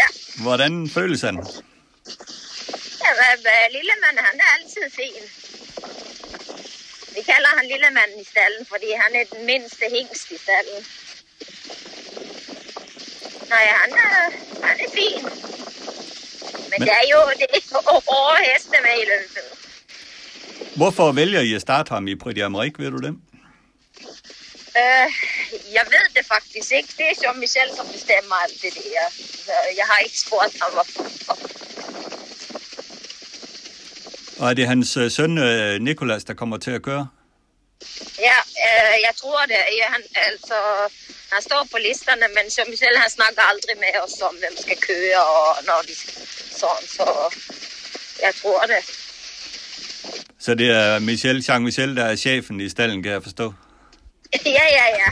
[0.00, 0.06] ja.
[0.42, 1.34] Hvordan føles han?
[3.04, 5.22] Jamen, øh, lille mand, han er altid fin.
[7.14, 10.80] Vi kalder han lille manden i stallen, fordi han er den mindste hængst i stallen.
[13.48, 14.14] Nej, han er,
[14.66, 15.22] han er fin.
[16.70, 17.78] Men, Men- det er jo det er jo
[18.08, 19.46] hårde heste med i løbet.
[20.76, 23.14] Hvorfor vælger I at starte ham i Prix d'Amérique, ved du det?
[24.82, 25.08] Øh,
[25.76, 26.88] jeg ved det faktisk ikke.
[26.98, 29.04] Det er Jean-Michel, som bestemmer alt det der.
[29.46, 31.02] Så jeg har ikke spurgt ham, hvorfor.
[34.42, 37.08] Og er det hans øh, søn øh, Nikolas, der kommer til at køre?
[38.18, 39.60] Ja, øh, jeg tror det.
[39.80, 40.54] Ja, han, altså,
[41.32, 45.22] han står på listerne, men Jean-Michel han snakker aldrig med os om, hvem skal køre,
[45.26, 45.94] og når de
[46.60, 47.06] sådan, så
[48.22, 48.82] jeg tror det.
[50.40, 53.54] Så det er Michel, Jean-Michel, der er chefen i stallen, kan jeg forstå.
[54.58, 55.10] ja, ja, ja.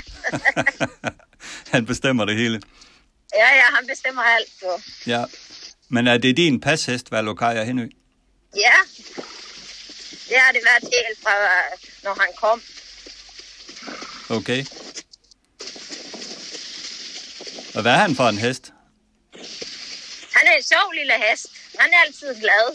[1.72, 2.60] Han bestemmer det hele.
[3.34, 4.48] ja, ja, han bestemmer alt.
[4.60, 4.82] Så.
[5.06, 5.24] Ja.
[5.88, 7.88] Men er det din pashest, Valokaja Henø?
[8.56, 8.72] Ja,
[10.28, 11.34] det har det været helt fra,
[12.02, 12.62] når han kom.
[14.36, 14.64] Okay.
[17.74, 18.72] Og hvad er han for en hest?
[20.36, 21.46] Han er en sjov lille hest.
[21.78, 22.66] Han er altid glad.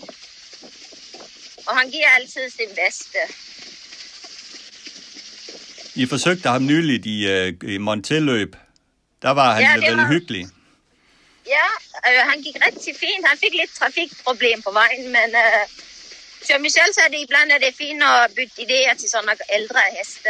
[1.68, 3.18] Og han giver altid sin bedste.
[5.96, 8.56] I forsøgte ham nyligt i, øh, i Montelløb.
[9.22, 10.48] Der var han Ja, vel var- hyggelig.
[11.48, 11.68] Ja,
[12.12, 13.28] øh, han gik rigtig fint.
[13.28, 15.68] Han fik lidt trafikproblem på vejen, men øh,
[16.48, 20.30] som Michel sagde, det iblandt er det fint at bytte idéer til sådan ældre heste.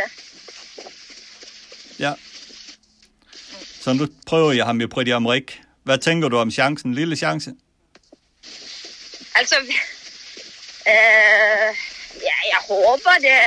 [1.99, 2.13] Ja.
[3.81, 5.53] Så nu prøver jeg ham i Prix d'Amérique.
[5.83, 6.95] Hvad tænker du om chancen?
[6.95, 7.51] Lille chance?
[9.35, 9.55] Altså,
[10.87, 11.69] øh,
[12.27, 13.39] ja, jeg håber det.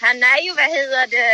[0.00, 1.26] Han er jo, hvad hedder det,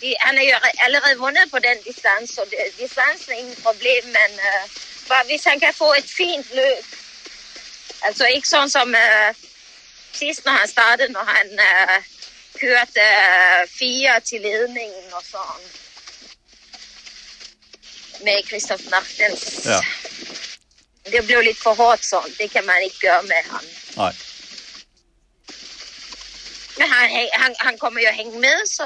[0.00, 3.62] de, han er jo re- allerede vundet på den distance, så det, distancen er ingen
[3.62, 4.62] problem, men øh,
[5.08, 6.84] bare hvis han kan få et fint løb.
[8.02, 9.34] Altså ikke sådan som øh,
[10.12, 12.02] sidst, når han startede, når han øh,
[12.60, 15.66] kørte øh, fire til ledningen og sådan.
[18.24, 19.64] Med Christoph Nachtens.
[19.64, 19.80] Ja.
[21.12, 22.34] Det blev lidt for hårdt sådan.
[22.38, 23.64] Det kan man ikke gøre med ham.
[23.96, 24.14] Nej.
[26.78, 28.84] Men han, han, han kommer jo at hænge med, så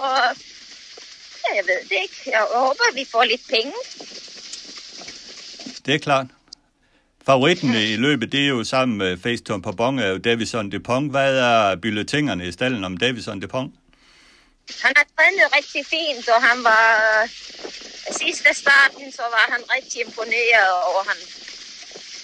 [1.45, 2.17] ja, jeg ved det ikke.
[2.27, 3.73] Jeg håber, vi får lidt penge.
[5.87, 6.27] Det er klart.
[7.27, 11.11] Favoritten i løbet, det er jo sammen med Faceton Pabong, er jo Davison Dupont.
[11.11, 13.73] Hvad er bulletingerne i stallen om Davison Dupont?
[14.85, 16.89] Han har trænet rigtig fint, og han var
[18.21, 21.19] sidste starten, så var han rigtig imponeret, og han,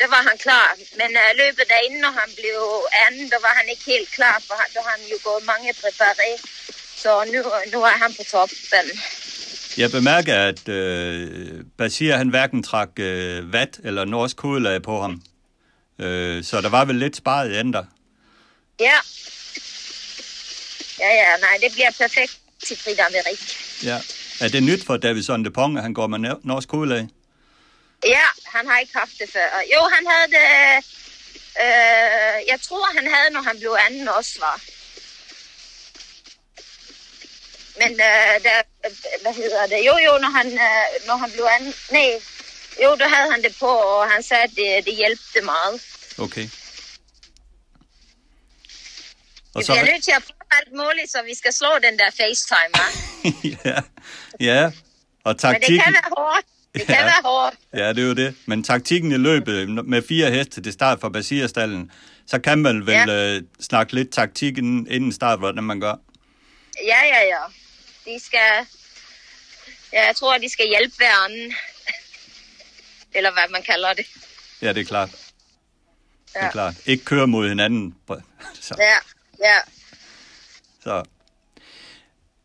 [0.00, 0.68] der var han klar.
[1.00, 2.58] Men uh, løbet derinde, når han blev
[3.04, 5.70] anden, der var han ikke helt klar, for han, der har han jo gået mange
[5.80, 6.30] præparé.
[7.02, 7.40] Så nu,
[7.72, 8.86] nu er han på toppen.
[9.76, 15.22] Jeg bemærker, at øh, Basir, han hverken trak øh, vat eller norsk hovedlag på ham.
[15.98, 17.85] Øh, så der var vel lidt sparet ender.
[18.80, 18.94] Ja.
[20.98, 23.40] Ja, ja, nej, det bliver perfekt til Frida Amerik.
[23.85, 24.00] Ja.
[24.40, 27.09] Er det nyt for Davison Dupont, at han går med no- norsk hovedlag?
[28.04, 29.48] Ja, han har ikke haft det før.
[29.74, 30.46] Jo, han havde det...
[31.64, 34.61] Øh, jeg tror, han havde, når han blev anden også, var.
[37.80, 38.62] Men øh, der,
[39.22, 39.78] hvad hedder det?
[39.88, 41.74] Jo, jo, når han, øh, når han blev anden...
[41.92, 42.10] Nej,
[42.84, 45.74] jo, der havde han det på, og han sagde, at det, det hjalpte meget.
[46.18, 46.46] Okay.
[49.52, 51.98] Vi Og så, bliver nødt til at prøve alt muligt, så vi skal slå den
[51.98, 52.92] der FaceTime, hva'?
[53.64, 53.78] ja,
[54.40, 54.64] ja.
[54.64, 54.72] Og
[55.24, 56.46] Men det taktikken, kan være hårdt.
[56.74, 57.04] Det kan Ja.
[57.04, 57.56] være hårdt.
[57.74, 58.34] ja, det er jo det.
[58.46, 61.90] Men taktikken i løbet med fire heste til start for Basirstallen,
[62.26, 63.36] så kan man vel Ja.
[63.36, 65.94] øh, snakke lidt taktik inden, inden start, hvordan man gør.
[66.86, 67.40] Ja, ja, ja.
[68.14, 68.66] De skal...
[69.92, 71.55] Ja, jeg tror, de skal hjælpe hverandre.
[73.14, 74.07] Eller hvad man kalder det.
[74.62, 75.11] Ja, det er klart.
[75.11, 75.18] Det
[76.35, 76.51] er Ja.
[76.51, 76.75] klart.
[76.87, 77.94] Ikke køre mod hinanden.
[78.61, 78.96] Så, Ja,
[79.49, 79.59] ja.
[80.85, 81.03] så.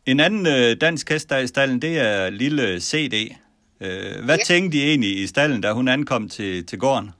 [0.05, 3.35] En anden øh, dansk hest, der er i stallen, det er lille CD.
[3.81, 4.43] Øh, hvad Ja.
[4.43, 7.11] tænkte I egentlig i stallen, da hun ankom til, til gården?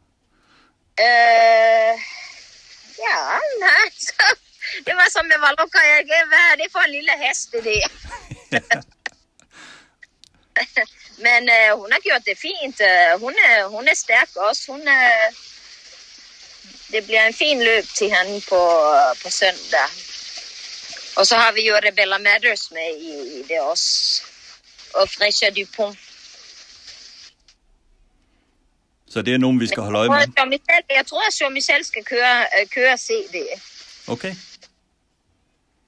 [1.00, 1.96] Øh,
[3.06, 3.18] ja,
[3.60, 4.36] nej, så,
[4.86, 7.64] det var som med Valoka, jeg ikke, hvad er det for en lille hest, det
[7.70, 7.88] der?
[11.26, 12.78] Men øh, hun har gjort det fint.
[12.90, 14.72] Øh, hun, er, hun er stærk også.
[14.72, 15.12] Hun er,
[16.92, 18.62] det bliver en fin løb til hende på,
[19.24, 19.90] på søndag.
[21.16, 24.22] Og så har vi jo Rebella Matters med i, i det også.
[24.94, 26.00] Og Fresha Dupont.
[29.10, 30.60] Så det er nogen, vi skal holde øje med.
[30.90, 33.36] Jeg tror, at Jean-Michel skal køre, øh, køre CD.
[34.08, 34.36] Okay.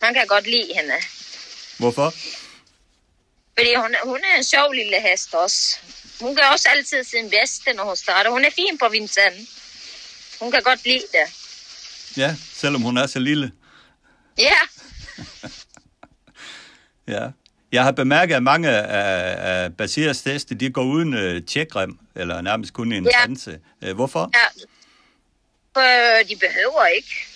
[0.01, 0.93] Han kan godt lide hende.
[1.79, 2.13] Hvorfor?
[3.57, 5.77] Fordi hun, hun er en sjov lille hest også.
[6.21, 8.29] Hun gør også altid sin bedste, når hun starter.
[8.31, 9.49] Hun er fin på Vincent.
[10.39, 11.33] Hun kan godt lide det.
[12.17, 13.51] Ja, selvom hun er så lille.
[14.37, 14.53] Ja,
[17.07, 17.27] Ja.
[17.71, 22.41] Jeg har bemærket, at mange af, af Basirs heste, de går uden øh, tjekrem, eller
[22.41, 23.25] nærmest kun en Ja.
[23.81, 24.31] Øh, hvorfor?
[24.33, 24.45] ja.
[25.81, 27.27] Øh, de behøver ikke.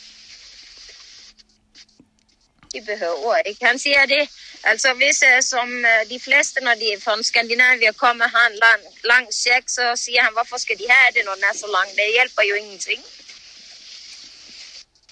[2.73, 3.65] De behøver ikke.
[3.65, 4.23] Han siger det,
[4.63, 8.81] altså hvis uh, som uh, de fleste, når de fra Skandinavien kommer, har en lang,
[9.03, 11.89] lang check, så siger han, hvorfor skal de have det, når den er så lang?
[11.97, 13.01] Det hjælper jo ingenting.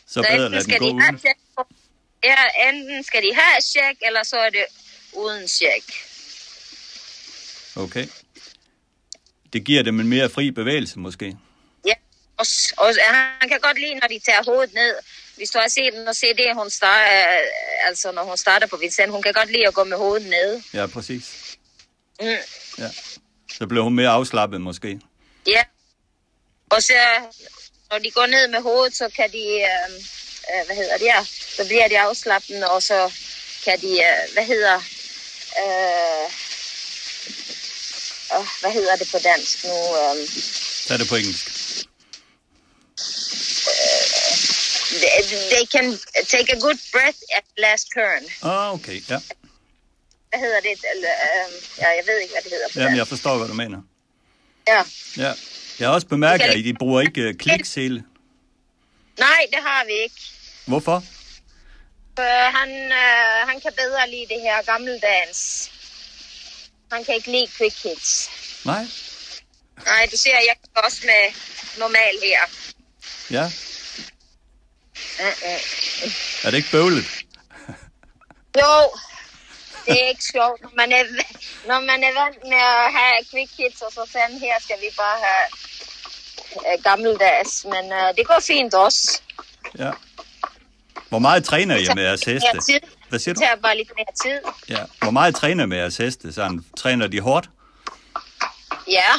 [0.07, 1.19] Så bedre lad den gå uden.
[2.23, 4.65] Ja, enten skal de have check, eller så er det
[5.13, 5.85] uden check.
[7.75, 8.07] Okay.
[9.53, 11.37] Det giver dem en mere fri bevægelse, måske?
[11.85, 11.93] Ja,
[12.37, 12.45] og,
[12.77, 12.95] og
[13.39, 14.95] han kan godt lide, når de tager hovedet ned.
[15.39, 17.39] Hvis du har set den og se det, hun starter,
[17.87, 20.61] altså når hun starter på Vincent, hun kan godt lide at gå med hovedet ned.
[20.73, 21.23] Ja, præcis.
[22.21, 22.27] Mm.
[22.77, 22.89] Ja.
[23.57, 24.99] Så bliver hun mere afslappet, måske?
[25.47, 25.63] Ja.
[26.69, 26.93] Og så,
[27.91, 29.95] når de går ned med hovedet, så kan de, øh,
[30.51, 31.25] øh, hvad hedder det ja,
[31.57, 33.11] så bliver de afslappende, og så
[33.65, 34.75] kan de, øh, hvad hedder,
[35.61, 36.25] øh,
[38.33, 39.71] øh, hvad hedder det på dansk nu?
[39.71, 40.27] Øh,
[40.87, 41.47] Tag det på engelsk.
[44.99, 45.85] They, can
[46.27, 48.23] take a good breath at last turn.
[48.51, 49.19] Ah, okay, ja.
[50.29, 50.75] Hvad hedder det?
[50.95, 53.81] Eller, øh, ja, jeg ved ikke, hvad det hedder Jamen, jeg forstår, hvad du mener.
[54.67, 54.83] Ja.
[55.17, 55.33] Ja.
[55.79, 58.03] Jeg har også bemærket, at I bruger ikke uh, kliksele.
[59.19, 60.21] Nej, det har vi ikke.
[60.65, 61.03] Hvorfor?
[62.15, 65.71] For han, øh, han kan bedre lide det her gammeldags.
[66.91, 68.29] Han kan ikke lide quick hits.
[68.65, 68.85] Nej?
[69.85, 71.33] Nej, du ser, jeg kan også med
[71.79, 72.41] normal her.
[73.31, 73.51] Ja.
[76.43, 77.05] Er det ikke bøvlet?
[78.61, 78.91] Jo,
[79.85, 80.61] det er ikke sjovt.
[80.61, 81.03] Når man er,
[81.67, 84.89] når man er vant med at have quick hits, og så sådan her skal vi
[84.97, 85.45] bare have
[86.73, 87.65] øh, gammeldags.
[87.65, 89.21] Men øh, det går fint også.
[89.77, 89.91] Ja.
[91.09, 92.47] Hvor meget træner I Det med jeres heste?
[93.09, 93.45] Hvad siger Det du?
[93.45, 94.51] tager bare lidt mere tid.
[94.77, 94.83] Ja.
[95.01, 96.33] Hvor meget træner I med jeres heste?
[96.33, 97.49] Sådan, træner de hårdt?
[98.87, 99.09] Ja.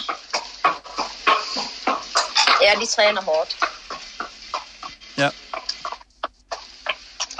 [2.62, 3.56] Ja, de træner hårdt.
[5.18, 5.28] Ja.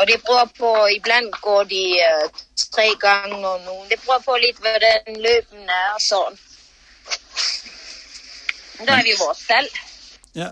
[0.01, 2.25] Og det bruger på, iblandt går de øh,
[2.77, 3.75] tre gange og nu.
[3.91, 6.39] Det bruger på lidt, hvordan løben er og sådan.
[8.87, 9.71] Der er vi i vores stald.
[10.41, 10.49] Ja.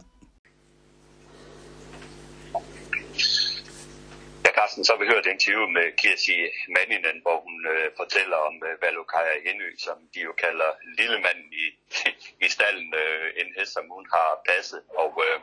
[4.44, 6.36] Ja, Carsten, så har vi hørt et interview med Kirsi
[6.74, 11.66] Manninen, hvor hun øh, fortæller om øh, Valukaja Henø, som de jo kalder lillemanden i,
[12.46, 14.80] i stallen, øh, en hest, som hun har passet.
[15.02, 15.38] Og øh,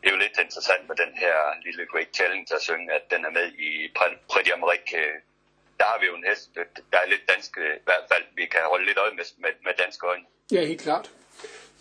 [0.00, 1.36] det er jo lidt interessant med den her
[1.66, 3.70] lille Great Challenge at synge, at den er med i
[4.30, 5.00] Pretty America.
[5.78, 6.44] Der har vi jo en hest,
[6.92, 9.72] der er lidt dansk, i hvert fald vi kan holde lidt øje med, med, med
[9.82, 10.24] danske øjne.
[10.52, 11.06] Ja, helt klart.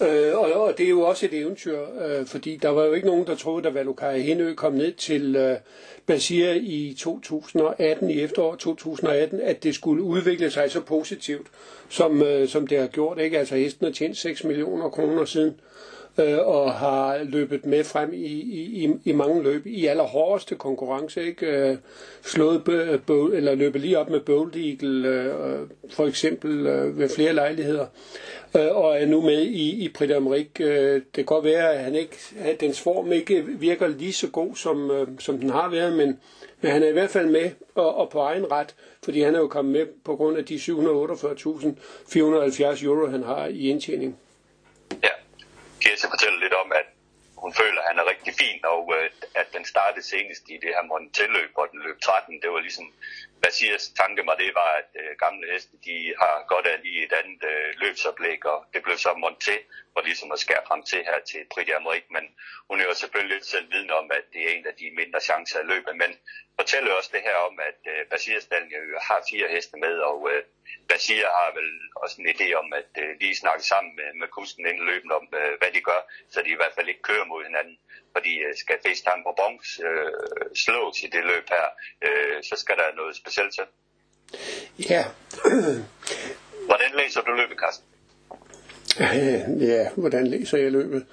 [0.01, 3.07] Øh, og, og det er jo også et eventyr, øh, fordi der var jo ikke
[3.07, 5.57] nogen, der troede, da Valukai Henø kom ned til øh,
[6.05, 11.47] Basir i 2018, i efteråret 2018, at det skulle udvikle sig så positivt,
[11.89, 13.19] som, øh, som det har gjort.
[13.19, 13.39] Ikke?
[13.39, 15.59] Altså hesten har tjent 6 millioner kroner siden,
[16.19, 21.25] øh, og har løbet med frem i, i, i, i mange løb, i allerhårdeste konkurrence,
[21.25, 21.45] ikke?
[21.45, 21.77] Øh,
[22.21, 27.09] slået bø, bø, eller løbet lige op med Bold Eagle, øh, for eksempel øh, ved
[27.09, 27.85] flere lejligheder,
[28.55, 30.63] øh, og er nu med i, i Prix d'Amérique.
[30.63, 34.27] Øh, det kan godt være, at han ikke, at dens form ikke virker lige så
[34.27, 36.19] god, som, øh, som den har været, men,
[36.61, 39.39] men han er i hvert fald med, og, og på egen ret, fordi han er
[39.39, 44.17] jo kommet med på grund af de 748.470 euro, han har i indtjening.
[45.03, 45.09] Ja,
[45.81, 46.87] Kirsi fortæller lidt om, at
[47.43, 49.09] hun føler, at han er rigtig fin, og øh,
[49.41, 52.41] at den startede senest i det her Montel-løb, hvor den løb 13.
[52.41, 52.87] Det var ligesom,
[53.39, 57.05] hvad siger tanke mig, det var, at øh, gamle heste, de har godt af lige
[57.05, 59.55] et andet øh, løbsoplæg, og det blev så Monté,
[59.93, 62.25] for ligesom at skære frem til her til Prix d'Amérique, men
[62.69, 65.59] hun er jo selvfølgelig selv vidne om, at det er en af de mindre chancer
[65.61, 66.11] i løbet, men
[66.59, 70.43] fortæller også det her om, at øh, Basir-stallen jo har fire heste med, og øh,
[70.89, 71.69] Basir har vel
[72.03, 75.25] også en idé om, at øh, lige snakke sammen med, med kusken inden løbet om,
[75.39, 76.01] øh, hvad de gør,
[76.31, 77.75] så de i hvert fald ikke kører mod hinanden.
[78.15, 80.11] Fordi øh, skal FaceTime på Bronx øh,
[80.63, 81.67] slås i det løb her,
[82.05, 83.67] øh, så skal der noget specielt til.
[84.91, 85.03] Ja,
[86.69, 87.85] Hvordan læser du løbet, Carsten?
[89.69, 91.05] ja, hvordan læser jeg løbet?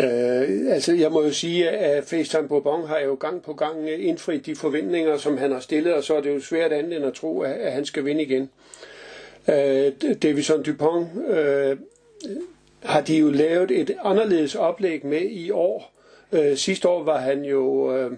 [0.00, 4.06] Øh, altså, jeg må jo sige, at FaceTime Bourbon har jo gang på gang øh,
[4.06, 7.04] indfriet de forventninger, som han har stillet, og så er det jo svært andet end
[7.04, 8.50] at tro, at, at han skal vinde igen.
[9.48, 11.76] Øh, Davison Dupont øh,
[12.82, 15.92] har de jo lavet et anderledes oplæg med i år.
[16.32, 18.12] Øh, sidste år var han jo øh,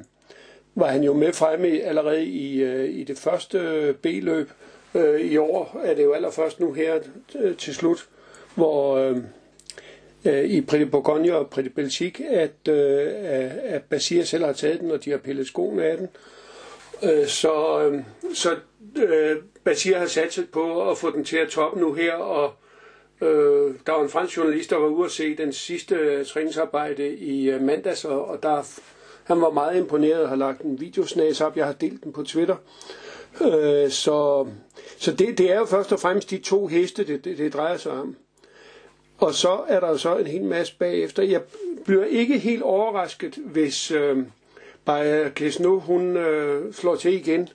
[0.75, 4.51] var han jo med fremme allerede i, øh, i det første øh, B-løb.
[4.95, 6.95] Øh, I år er det jo allerførst nu her
[7.35, 8.09] øh, til slut,
[8.55, 9.17] hvor øh,
[10.25, 13.09] øh, i Pretty de Bourgogne og Pretty de Belgique, at, øh,
[13.63, 16.09] at Basir selv har taget den, og de har pillet skoene af den.
[17.03, 18.03] Øh, så øh,
[18.35, 18.57] så
[18.97, 22.53] øh, Basir har satset på at få den til at toppe nu her, og
[23.21, 27.17] øh, der var en fransk journalist, der var ude at se den sidste øh, træningsarbejde
[27.17, 28.81] i øh, mandags, og, og der,
[29.25, 31.57] Han var meget imponeret og har lagt en videosnas op.
[31.57, 32.57] Jeg har delt den på Twitter.
[33.41, 34.47] Øh, så
[34.99, 37.77] så det, det er jo først og fremmest de to heste, det, det, det drejer
[37.77, 38.17] sig om.
[39.25, 41.23] Og så er der så en hel masse bagefter.
[41.23, 41.43] Jeg
[41.85, 44.19] bliver ikke helt overrasket, hvis øh,
[44.85, 47.49] Baja Klesno, hun øh, slår til igen,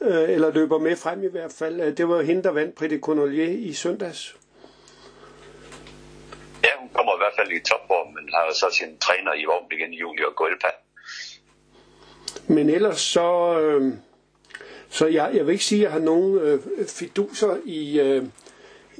[0.00, 1.94] øh, eller løber med frem i hvert fald.
[1.94, 4.36] Det var hende, der vandt Prix de Cornelier i søndags.
[6.62, 9.72] Ja, hun kommer i hvert fald i topform, men har så sin træner i vogn
[9.72, 10.70] igen, Junior Gulpa.
[12.48, 13.92] Men ellers så, øh,
[14.88, 18.24] så jeg, jeg vil ikke sige, at jeg har nogen øh, fiduser i, øh,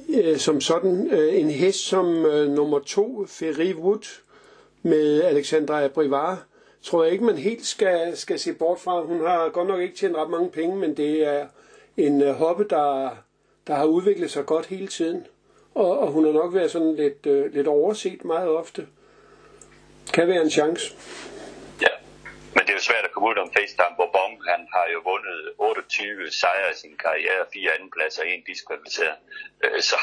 [0.09, 1.11] øh, som sådan.
[1.11, 4.21] Øh, en hest som øh, nummer to, Ferry Wood,
[4.81, 6.37] med Alexandra Brivard,
[6.81, 9.01] tror jeg ikke, man helt skal, skal se bort fra.
[9.01, 11.47] Hun har godt nok ikke tjent ret mange penge, men det er
[11.97, 13.09] en øh, hoppe, der,
[13.67, 15.27] der har udviklet sig godt hele tiden.
[15.75, 18.87] Og, og hun har nok været sådan lidt, øh, lidt overset meget ofte.
[20.13, 20.95] Kan være en chance.
[22.85, 24.33] Er svært at komme ud om FaceTime Bourbon.
[24.51, 29.17] Han har jo vundet 28 sejre i sin karriere, fire andenpladser og en diskvalificeret.
[29.63, 29.97] Øh, så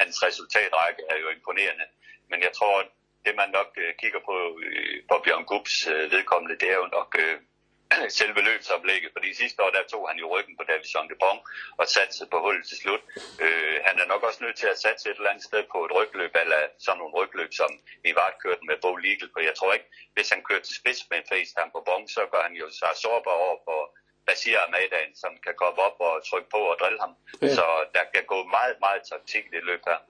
[0.00, 1.86] hans resultatrække er jo imponerende.
[2.30, 2.74] Men jeg tror,
[3.24, 5.76] det man nok øh, kigger på øh, på Bjørn Gubs
[6.14, 7.10] vedkommende, det er jo nok
[8.20, 11.38] selve løbsoplægget, fordi sidste år der tog han jo ryggen på Davison de Bon
[11.80, 13.02] og satte på hullet til slut.
[13.44, 15.92] Øh, han er nok også nødt til at satse et eller andet sted på et
[15.98, 17.70] rygløb, eller sådan nogle rygløb, som
[18.10, 21.00] i vart kørte med Bo Legal, for jeg tror ikke, hvis han kører til spids
[21.10, 23.80] med en FaceTime på Bon, så gør han jo sig sårbar over for
[24.26, 27.12] Basir Amadaen, som kan komme op og trykke på og drille ham.
[27.42, 27.54] Ja.
[27.58, 30.00] Så der kan gå meget, meget taktik i det løb her.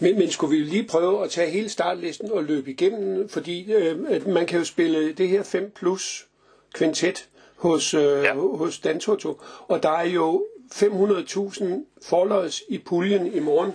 [0.00, 4.26] Men, men skulle vi lige prøve at tage hele startlisten og løbe igennem, fordi øh,
[4.26, 6.26] man kan jo spille det her 5 plus
[6.74, 8.34] kvintet hos, øh, ja.
[8.34, 9.40] hos Dantoto.
[9.68, 11.64] Og der er jo 500.000
[12.02, 13.72] forløjs i puljen i morgen.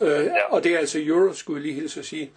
[0.00, 0.42] Øh, ja.
[0.50, 2.30] Og det er altså euro, skulle jeg lige hilse at sige.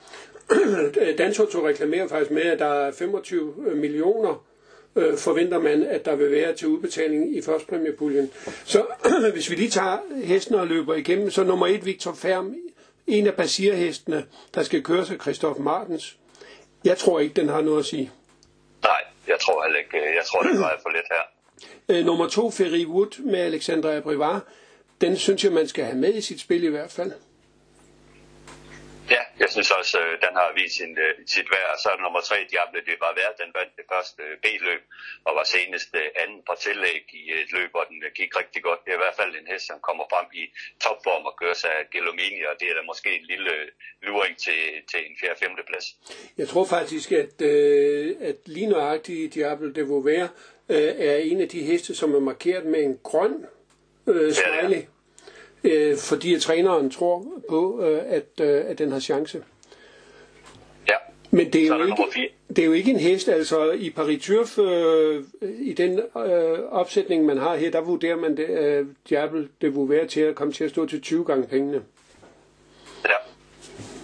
[1.18, 4.44] Dantoto reklamerer faktisk med, at der er 25 millioner
[4.96, 8.30] øh, forventer man, at der vil være til udbetaling i førstpræmiepuljen.
[8.66, 8.86] Så
[9.34, 12.56] hvis vi lige tager hesten og løber igennem, så nummer et Victor Ferm,
[13.08, 14.26] en af basirhestene,
[14.56, 16.18] der skal køre sig Christoph Martens.
[16.84, 18.12] Jeg tror ikke, den har noget at sige.
[18.84, 21.24] Nej, jeg tror heller ikke, øh, jeg tror, det er for lidt her.
[21.90, 24.42] Øh, nummer to, Ferry Wood med Alexandra Brivard.
[25.02, 27.12] Den synes jeg, man skal have med i sit spil i hvert fald.
[29.16, 31.70] Ja, jeg synes også, øh, den har vist sin, øh, sit værd.
[31.84, 33.34] Så er nummer tre, Diable det var værd.
[33.44, 34.84] Den vandt det første øh, B-løb
[35.28, 35.90] og var senest
[36.24, 38.80] anden på tillæg i et løb, hvor den gik rigtig godt.
[38.84, 40.44] Det er i hvert fald en hest, som kommer frem i
[40.84, 43.54] topform og kører sig af Gelomini, og det er da måske en lille
[44.08, 45.30] luring til, til en 4.
[45.40, 45.50] 5.
[45.70, 45.88] plads.
[46.42, 47.36] Jeg tror faktisk, at,
[48.30, 50.30] at lige nøjagtigt Diable det vil være,
[51.10, 53.36] er en af de heste, som er markeret med en grøn
[54.08, 54.82] øh, smiley.
[54.84, 54.99] Ja, ja
[55.64, 59.44] øh, fordi at træneren tror på, øh, at, øh, at den har chance.
[60.88, 60.96] Ja.
[61.32, 64.60] Men det er, jo ikke, det er jo ikke en hest, altså i Paris Turf,
[64.60, 69.76] øh, i den øh, opsætning, man har her, der vurderer man det, øh, Diabel, det
[69.76, 71.84] vil være til at komme til at stå til 20 gange pengene.
[73.06, 73.18] Ja.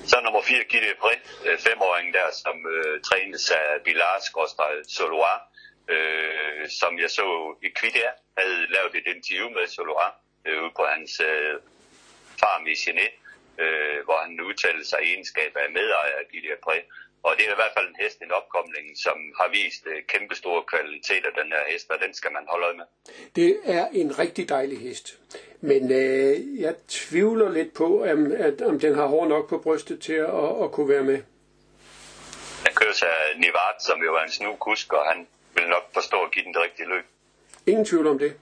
[0.06, 4.16] Så nummer 4, Gitte Brit, øh, femåringen der, som øh, trænes af Bilar
[4.88, 5.38] Soloir,
[5.90, 10.84] øh, som jeg så i Kvidia, havde lavet et interview med Soloir, øh, ude på
[10.94, 11.54] hans øh,
[12.42, 13.14] farm i Genet,
[13.64, 16.78] øh, hvor han udtalte sig i egenskab af medejer af Gideon Præ.
[17.26, 20.36] Og det er i hvert fald en hest, en opkomling, som har vist øh, kæmpe
[20.36, 22.88] store kvaliteter, den her hest, og den skal man holde øje med.
[23.36, 25.20] Det er en rigtig dejlig hest.
[25.62, 30.02] Men øh, jeg tvivler lidt på, om, at, om den har hår nok på brystet
[30.02, 31.20] til at, at, kunne være med.
[32.66, 36.32] Den kører sig Nivart, som jo er en snukusk, og han vil nok forstå at
[36.32, 37.06] give den det rigtige løb.
[37.66, 38.34] Ingen tvivl om det.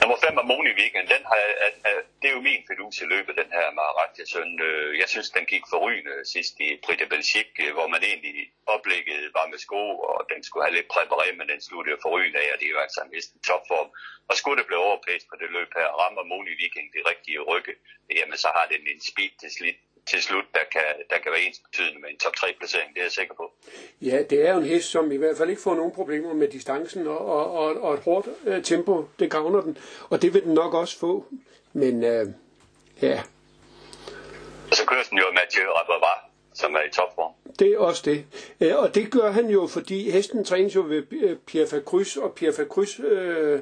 [0.00, 1.06] Nummer 5 er Moni Weekend.
[1.14, 4.50] Den har, at, at, det er jo min fedus i løbet, den her Maharadja søn.
[4.68, 8.36] Øh, jeg synes, den gik forrygende sidst i Prix de Belgique, øh, hvor man egentlig
[8.74, 12.48] oplægget var med sko, og den skulle have lidt præpareret, men den sluttede forrygende af,
[12.52, 13.88] og det er jo altså næsten topform.
[14.28, 17.74] Og skulle det blive overpæst på det løb her, rammer Moni Viking det rigtige rygge,
[18.18, 21.42] jamen så har den en speed til slidt til slut, der kan, der kan være
[21.42, 23.52] ens betydende med en top 3 placering, det er jeg sikker på.
[24.00, 26.48] Ja, det er jo en hest, som i hvert fald ikke får nogen problemer med
[26.48, 29.78] distancen, og, og, og, og et hårdt øh, tempo, det gavner den,
[30.10, 31.26] og det vil den nok også få,
[31.72, 32.26] men øh,
[33.02, 33.22] ja.
[34.70, 36.12] Og så kører den jo Mathieu Rababa,
[36.54, 37.32] som er i topform.
[37.58, 38.24] Det er også det.
[38.60, 42.34] Øh, og det gør han jo, fordi hesten trænes jo ved øh, Pierre Facrys, og
[42.34, 43.60] Pierre Facrys øh,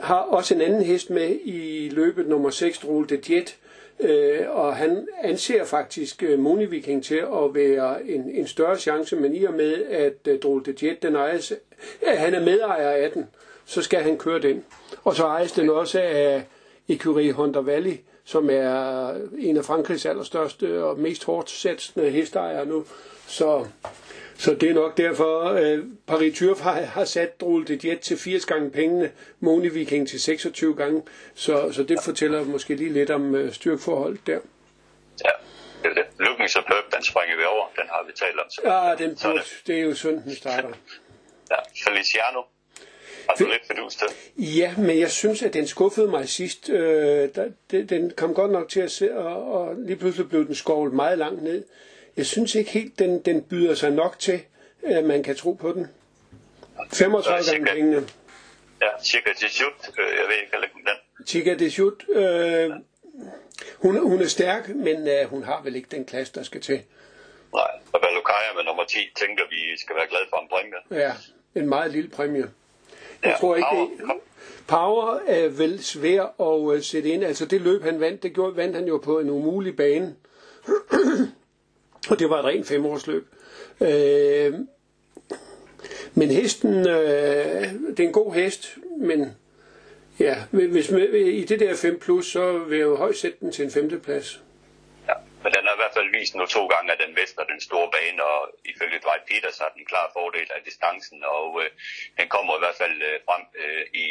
[0.00, 3.58] har også en anden hest med i løbet nummer 6, Roule de Jet,
[4.00, 9.16] Øh, og han anser faktisk øh, Moni Viking til at være en, en større chance,
[9.16, 11.52] men i og med, at øh, Drol de Jet, den ejes,
[12.02, 13.26] at han er medejer af den,
[13.64, 14.64] så skal han køre den.
[15.04, 16.42] Og så ejes den også af
[16.88, 17.94] Ecurie Honda Valley,
[18.24, 22.84] som er en af Frankrigs allerstørste og mest hårdt satsende hestejere nu.
[23.26, 23.66] Så,
[24.38, 28.18] så det er nok derfor, at Paris Turf har, har sat Drole de Jet til
[28.18, 31.02] 80 gange pengene, Moni Viking til 26 gange,
[31.34, 34.38] så, så det fortæller måske lige lidt om uh, styrkeforholdet der.
[35.24, 35.30] Ja,
[35.82, 36.04] det er det.
[36.18, 38.46] Looking Superb, den springer vi over, den har vi talt om.
[38.64, 40.68] Ja, den burde, det er jo sådan, den starter.
[41.50, 41.56] Ja,
[41.90, 42.42] Feliciano.
[43.28, 44.08] Har du lidt fedus til?
[44.36, 46.68] Ja, men jeg synes, at den skuffede mig sidst.
[46.68, 50.54] Øh, der, den kom godt nok til at se, og, og lige pludselig blev den
[50.54, 51.64] skovlet meget langt ned.
[52.18, 54.40] Jeg synes ikke helt, den, den byder sig nok til,
[54.82, 55.86] at man kan tro på den.
[56.92, 58.08] 35 gange pengene.
[58.80, 59.90] Ja, cirka de shoot.
[59.98, 61.26] Øh, jeg ved ikke, eller den.
[61.26, 62.04] Chica de shoot.
[62.08, 62.70] Øh,
[63.76, 66.82] hun, hun er stærk, men øh, hun har vel ikke den klasse, der skal til.
[67.54, 71.02] Nej, og Balukaya med nummer 10 tænker vi skal være glade for en præmie.
[71.04, 71.12] Ja,
[71.54, 72.50] en meget lille præmie.
[73.22, 74.20] Jeg ja, tror ikke, det,
[74.68, 77.24] Power er vel svær at uh, sætte ind.
[77.24, 80.14] Altså det løb, han vandt, det gjorde, vandt han jo på en umulig bane.
[82.10, 83.26] Og det var et rent femårsløb.
[83.80, 84.54] Øh,
[86.14, 87.62] men hesten, øh,
[87.96, 89.36] det er en god hest, men
[90.20, 93.52] ja, hvis med, i det der 5 plus, så vil jeg jo højst sætte den
[93.52, 94.40] til en femteplads.
[95.42, 97.88] Men den har i hvert fald vist nu to gange, at den vester den store
[97.94, 98.40] bane, og
[98.72, 101.68] ifølge Dwight Peters har den klar fordel af distancen, og øh,
[102.18, 104.06] den kommer i hvert fald øh, frem øh, i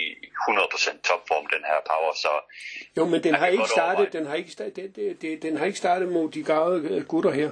[0.49, 2.13] 100% topform, den her power.
[2.23, 2.33] Så
[2.97, 5.65] jo, men den har ikke startet, den har ikke, startet, det, det, det, den har
[5.65, 7.51] ikke startet mod de gavede øh, gutter her.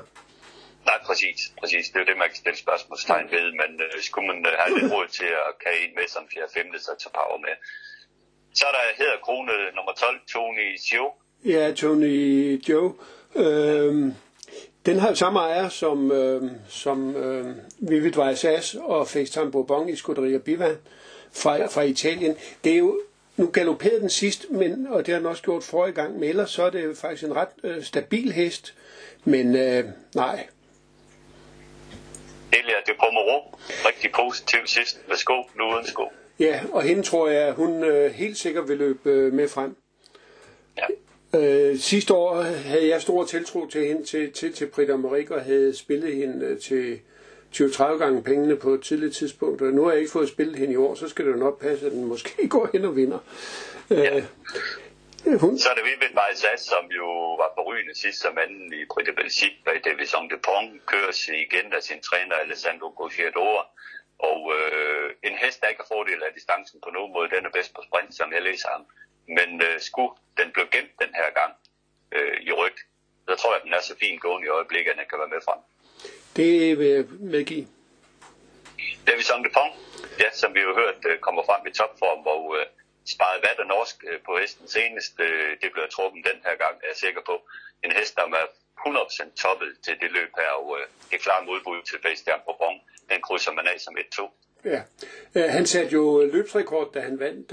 [0.89, 1.85] Nej, præcis, præcis.
[1.89, 4.79] Det er jo det, man kan stille spørgsmålstegn ved, men øh, skulle man øh, have
[4.79, 6.43] lidt råd til at kage en med som 4.
[6.53, 6.79] 5.
[6.79, 7.55] så tage power med.
[8.57, 11.11] Så er der hedder krone nummer 12, Tony Joe.
[11.53, 12.15] Ja, Tony
[12.69, 12.93] Joe.
[13.35, 13.93] Øh,
[14.85, 19.95] den har jo samme ejer som, øh, som øh, Vivid Vajsas og FaceTime Bourbon i
[19.95, 20.75] Scuderia Biva
[21.33, 22.35] fra, fra Italien.
[22.63, 23.01] Det er jo
[23.37, 26.51] nu galopperede den sidst, men, og det har den også gjort forrige gang, men ellers
[26.51, 28.73] så er det faktisk en ret øh, stabil hest.
[29.23, 29.83] Men øh,
[30.15, 30.47] nej.
[32.65, 33.57] Elia de Pomero,
[33.87, 36.03] rigtig positiv sidst med sko, nu uden sko.
[36.39, 39.75] Ja, og hende tror jeg, hun øh, helt sikkert vil løbe øh, med frem.
[40.77, 41.39] Ja.
[41.39, 45.41] Øh, sidste år havde jeg stor tiltro til hende, til, til, til Britta Marik, og
[45.41, 46.99] havde spillet hende øh, til
[47.55, 49.61] 20-30 gange pengene på et tidligt tidspunkt.
[49.61, 51.61] Og nu har jeg ikke fået spillet hende i år, så skal det jo nok
[51.61, 53.19] passe, at den måske går hen og vinder.
[53.89, 54.17] Ja.
[54.17, 54.23] Øh,
[55.43, 55.59] hun...
[55.59, 57.07] Så er det Vivian Majsat, som jo
[57.41, 61.83] var forrygende sidst som anden i Britta Belgique bag Davison de Pong, køres igen af
[61.83, 63.59] sin træner Alessandro Gocciador.
[64.29, 67.53] Og øh, en hest, der ikke har fordel af distancen på nogen måde, den er
[67.57, 68.83] bedst på sprint, som jeg læser ham.
[69.37, 71.53] Men øh, skulle den blev gemt den her gang
[72.15, 72.77] øh, i ryg,
[73.27, 75.33] så tror jeg, at den er så fint gående i øjeblikket, at den kan være
[75.35, 75.61] med frem.
[76.35, 77.05] Det vil jeg
[77.35, 77.67] medgive.
[79.07, 79.73] Davison Dupont,
[80.23, 82.65] ja, som vi jo hørt, øh, kommer frem i topform, hvor øh,
[83.13, 86.75] sparet vat og norsk øh, på hesten senest, øh, det bliver truppen den her gang,
[86.83, 87.35] er jeg sikker på.
[87.85, 88.47] En hest, der er
[88.87, 92.77] 100% toppet til det løb her, og øh, det klart modbud til Bastian Bourbon.
[93.11, 94.45] Den krydser man af som 1-2.
[94.65, 94.81] Ja,
[95.35, 97.47] han satte jo løbsrekord, da han vandt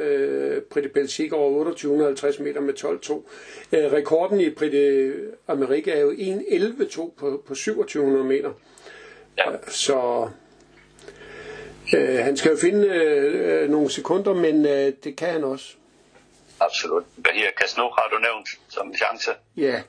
[0.71, 3.13] Prix de Belgique over 2850 meter med 12-2.
[3.13, 3.25] Uh,
[3.73, 5.15] øh, rekorden i Prix de
[5.49, 8.53] Amerika er jo 1.11.2 på, på 2700 meter.
[9.39, 9.45] Ja.
[9.69, 10.29] Så
[11.95, 12.83] uh, han skal jo finde
[13.65, 15.75] uh, nogle sekunder, men uh, det kan han også.
[16.61, 17.05] Absolut.
[17.17, 19.31] Hvad her Casno har du nævnt som chance?
[19.57, 19.83] Ja.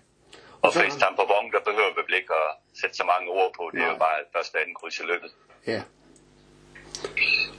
[0.62, 3.64] Og, og FaceTime på vogn, der behøver vi ikke at sætte så mange ord på.
[3.72, 3.88] Det Nej.
[3.88, 5.32] er jo bare første anden kryds i løbet.
[5.68, 5.82] Ja.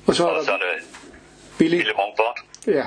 [0.07, 0.72] Og så er, og så er der
[1.59, 1.76] Billy.
[1.76, 2.39] Billy Montfort.
[2.66, 2.87] Ja.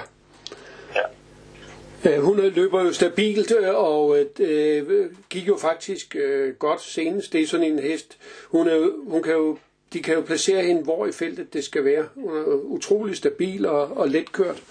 [0.95, 2.20] Ja.
[2.20, 7.34] Hun løber jo stabilt, øh, og øh, gik jo faktisk øh, godt senest.
[7.34, 8.18] Det er sådan en hest.
[8.45, 9.58] Hun, er, hun kan jo,
[9.93, 12.07] de kan jo placere hende, hvor i feltet det skal være.
[12.15, 14.63] Hun er utrolig stabil og, og letkørt.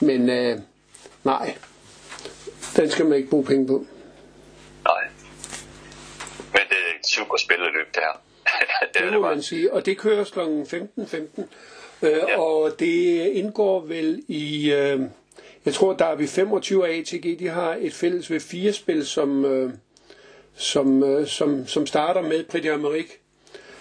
[0.00, 0.58] Men øh,
[1.24, 1.54] nej,
[2.76, 3.86] den skal man ikke bruge penge på.
[4.84, 5.08] Nej.
[6.52, 8.22] Men det er et super spilleløb, det her.
[8.92, 9.72] det, det må man sige.
[9.72, 10.40] Og det kører kl.
[10.40, 11.42] 15.15.
[12.02, 12.40] Øh, ja.
[12.40, 14.72] Og det indgår vel i...
[14.72, 15.00] Øh,
[15.64, 17.38] jeg tror, der er vi 25 ATG.
[17.38, 19.70] De har et fælles ved fire spil, som, øh,
[20.54, 23.20] som, øh, som, som starter med Prix Amerik.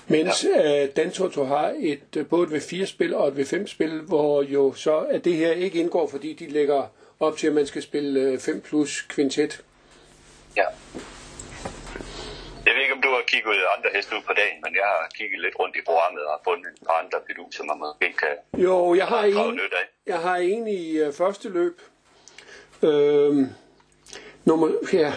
[0.07, 0.83] Mens ja.
[0.83, 4.01] øh, Dantoto har et øh, både et ved fire spil og et ved fem spil,
[4.01, 6.87] hvor jo så at det her ikke indgår, fordi de lægger
[7.19, 9.63] op til, at man skal spille øh, 5 plus kvintet.
[10.57, 10.65] Ja.
[12.65, 15.09] Jeg ved ikke, om du har kigget andre heste ud på dagen, men jeg har
[15.17, 18.95] kigget lidt rundt i programmet og fundet et par andre beduser, man måske kan Jo,
[18.95, 19.59] jeg har en,
[20.05, 21.81] jeg har en i uh, første løb.
[22.81, 23.49] Øhm,
[24.45, 25.13] nummer, ja.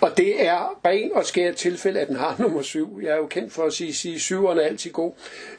[0.00, 3.00] Og det er ren og skær tilfælde, at den har nummer syv.
[3.02, 5.12] Jeg er jo kendt for at sige, sige syveren er altid god.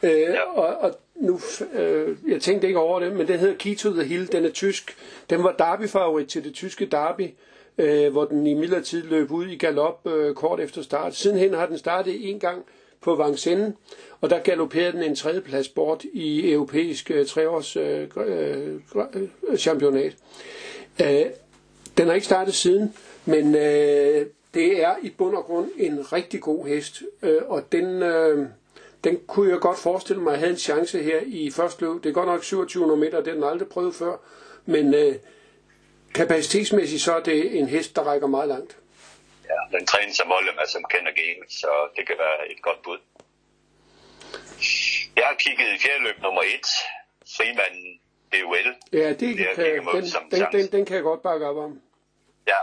[0.03, 1.39] Øh, og, og nu,
[1.73, 4.31] øh, jeg tænkte ikke over det, men den hedder Key to the Hill.
[4.31, 4.95] Den er tysk.
[5.29, 7.29] Den var derby-favorit til det tyske derby
[7.77, 11.15] øh, hvor den i midlertid løb ud i galop øh, kort efter start.
[11.15, 12.63] Sidenhen har den startet en gang
[13.01, 13.73] på Vincennes,
[14.21, 18.79] og der galopperede den en tredjeplads bort i europæisk øh, treårs øh, øh,
[19.49, 20.15] øh, championat.
[21.01, 21.25] Øh,
[21.97, 22.93] den har ikke startet siden,
[23.25, 28.03] men øh, det er i bund og grund en rigtig god hest, øh, og den,
[28.03, 28.47] øh,
[29.03, 32.03] den kunne jeg godt forestille mig, at havde en chance her i første løb.
[32.03, 34.17] Det er godt nok 2700 meter, det har den aldrig prøvet før,
[34.65, 35.15] men øh,
[36.13, 38.77] kapacitetsmæssigt så er det en hest, der rækker meget langt.
[39.49, 42.97] Ja, den trænes af Mollema, som kender gamet, så det kan være et godt bud.
[45.15, 46.47] Jeg har kigget i fjerdeløb nummer 1,
[47.37, 47.99] Frimanden
[48.31, 48.75] DUL.
[48.93, 51.81] Ja, det, det kan, den, den, den, den kan jeg godt bakke op om.
[52.47, 52.59] Ja,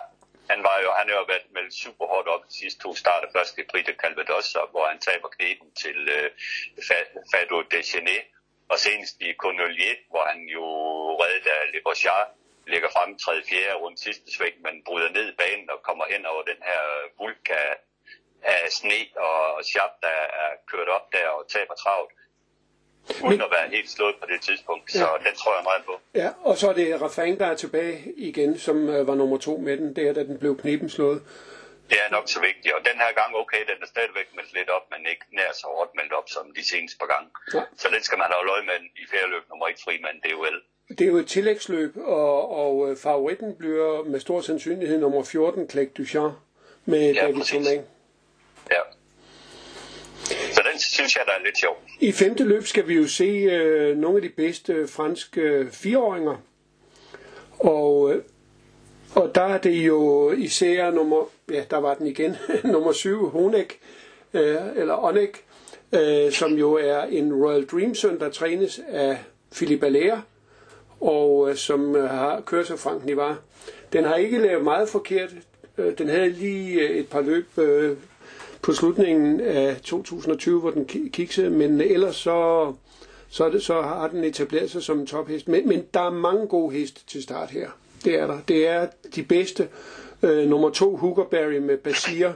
[0.50, 3.28] han var jo, han har jo været meldt super hårdt op de sidste to starter.
[3.36, 6.30] Først i Brita Calvados, hvor han taber kneten til øh,
[7.30, 8.18] Fado Deschene.
[8.72, 10.64] Og senest i Cornelier, hvor han jo
[11.22, 12.28] reddet af Le Bochard,
[12.72, 13.42] ligger frem 3.
[13.48, 13.74] 4.
[13.82, 16.82] rundt sidste sving, men bryder ned i banen og kommer hen over den her
[17.18, 17.60] vulka
[18.42, 22.12] af, sne og sjap, der er kørt op der og taber travlt.
[23.08, 25.28] Uden Men, at være helt slået på det tidspunkt, så ja.
[25.28, 25.94] den tror jeg meget på.
[26.14, 29.56] Ja, og så er det Raffin, der er tilbage igen, som øh, var nummer to
[29.56, 31.22] med den, der da den blev kniben slået.
[31.90, 34.70] Det er nok så vigtigt, og den her gang, okay, den er stadigvæk meldt lidt
[34.76, 37.28] op, men ikke nær så hårdt meldt op som de seneste par gange.
[37.54, 37.62] Ja.
[37.76, 40.42] Så den skal man holde øje med i færdeløb nummer 1 frimand, det er jo
[40.48, 40.58] vel.
[40.98, 45.70] Det er jo et tillægsløb, og, og øh, favoritten bliver med stor sandsynlighed nummer 14,
[45.70, 46.34] Clegg Duchamp,
[46.84, 47.82] med ja, David Thomain.
[48.70, 48.82] Ja.
[50.80, 51.82] Synes jeg, der er lidt sjov.
[52.00, 55.70] I femte løb skal vi jo se øh, nogle af de bedste øh, franske øh,
[55.70, 56.42] fireåringer.
[57.58, 58.22] Og, øh,
[59.14, 62.36] og der er det jo især nummer, ja, der var den igen,
[62.72, 63.78] nummer 7, Honek,
[64.34, 65.44] øh, eller Onek,
[65.92, 69.18] øh, som jo er en Royal Dream søn, der trænes af
[69.52, 70.22] Philippe Allaire,
[71.00, 73.38] og øh, som øh, har kørt sig Frank Nivar.
[73.92, 75.30] Den har ikke lavet meget forkert.
[75.78, 77.96] Øh, den havde lige et par løb øh,
[78.62, 82.72] på slutningen af 2020, hvor den kiksede, men ellers så,
[83.28, 85.48] så, det, så har den etableret sig som en tophest.
[85.48, 87.68] Men, men der er mange gode heste til start her.
[88.04, 88.38] Det er der.
[88.48, 89.68] Det er de bedste.
[90.22, 92.28] Øh, nummer to, Hookerberry med Basir.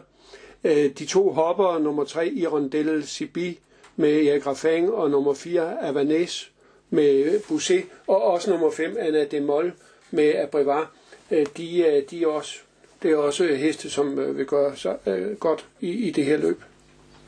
[0.64, 3.58] Øh, de to hopper, nummer tre, Irondelle Sibi
[3.96, 6.50] med Erik Raffang, og nummer fire, Avanes
[6.90, 9.72] med Busset, og også nummer 5, Anna Demol
[10.10, 10.86] med Abrevard.
[11.30, 12.58] Øh, de, øh, de er også,
[13.04, 14.96] det er også heste, som øh, vil gøre sig
[15.40, 16.60] godt i, i det her løb.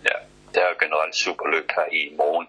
[0.09, 0.17] Ja,
[0.55, 2.47] det er generelt super løb her i morgen.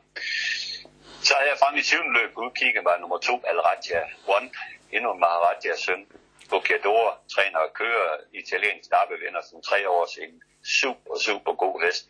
[1.27, 1.99] Så har jeg frem i 20.
[2.17, 4.01] løb udkigget mig nummer 2, Alradia
[4.35, 4.49] One,
[4.95, 6.01] endnu en Maharajas søn.
[6.49, 7.05] Bocchiador
[7.35, 8.09] træner og kører
[8.41, 10.35] italiensk starbevinder som tre år siden.
[10.79, 12.03] Super, super god hest.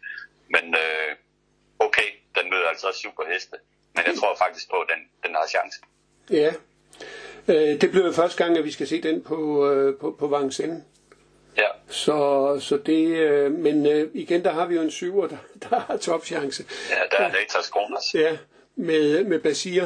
[0.54, 1.12] Men øh,
[1.80, 3.58] okay, den møder altså super heste.
[3.96, 5.78] Men jeg tror faktisk på, at den, den har chance.
[6.42, 6.52] Ja.
[7.52, 9.40] Øh, det bliver første gang, at vi skal se den på,
[9.72, 10.84] øh, på, på Vincennes.
[11.58, 11.68] Ja.
[11.90, 15.38] Så, så det, øh, men øh, igen, der har vi jo en syver, der,
[15.70, 16.66] der har topchance.
[16.90, 18.14] Ja, der er Latas Kronos.
[18.14, 18.38] Ja,
[18.76, 19.84] med, med Basir.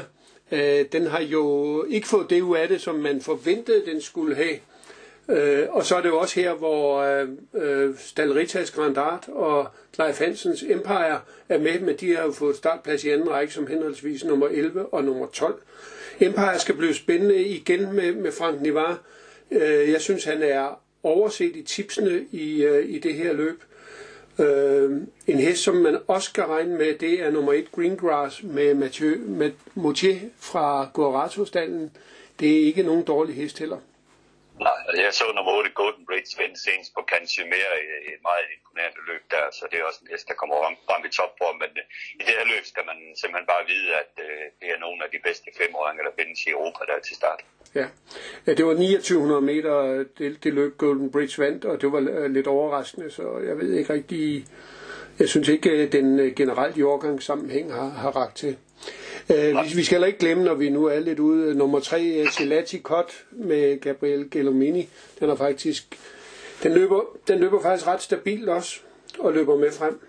[0.51, 4.35] Øh, den har jo ikke fået det ud af det, som man forventede, den skulle
[4.35, 4.57] have.
[5.29, 9.67] Øh, og så er det jo også her, hvor øh, øh Stalritas Grand Art og
[9.93, 11.19] Clive Hansens Empire
[11.49, 14.93] er med, men de har jo fået startplads i anden række som henholdsvis nummer 11
[14.93, 15.61] og nummer 12.
[16.19, 18.99] Empire skal blive spændende igen med, med Frank Nivar.
[19.51, 23.63] Øh, jeg synes, han er overset i tipsene i, øh, i det her løb.
[24.39, 24.91] Øh,
[25.27, 29.17] en hest, som man også skal regne med, det er nummer 1 Greengrass med Mathieu
[29.27, 31.91] med Moutier fra Guarato-stallen.
[32.39, 33.77] Det er ikke nogen dårlig hest heller.
[34.67, 37.01] Nej, jeg så nummer 8 Golden Bridge vinde senest på
[37.55, 37.73] mere
[38.07, 40.55] i et meget imponerende løb der, så det er også en hest, der kommer
[40.87, 41.85] frem i topform, men øh,
[42.19, 45.09] i det her løb skal man simpelthen bare vide, at øh, det er nogle af
[45.15, 47.41] de bedste femåringer, der findes i Europa der til start.
[47.79, 47.85] Ja,
[48.45, 49.75] ja det var 2900 meter,
[50.17, 53.69] det, det løb Golden Bridge vandt, og det var øh, lidt overraskende, så jeg ved
[53.79, 54.25] ikke rigtig,
[55.21, 56.07] jeg synes ikke, at den
[56.41, 58.53] generelt i overgangssammenhæng har, har ragt til.
[59.31, 62.03] Øh, vi, vi skal heller ikke glemme, når vi nu er lidt ude, nummer 3,
[62.03, 64.89] øh, Celati Kot med Gabriel Gelomini.
[65.19, 65.83] Den er faktisk,
[66.63, 68.79] den løber, den løber faktisk ret stabilt også,
[69.19, 70.07] og løber med frem.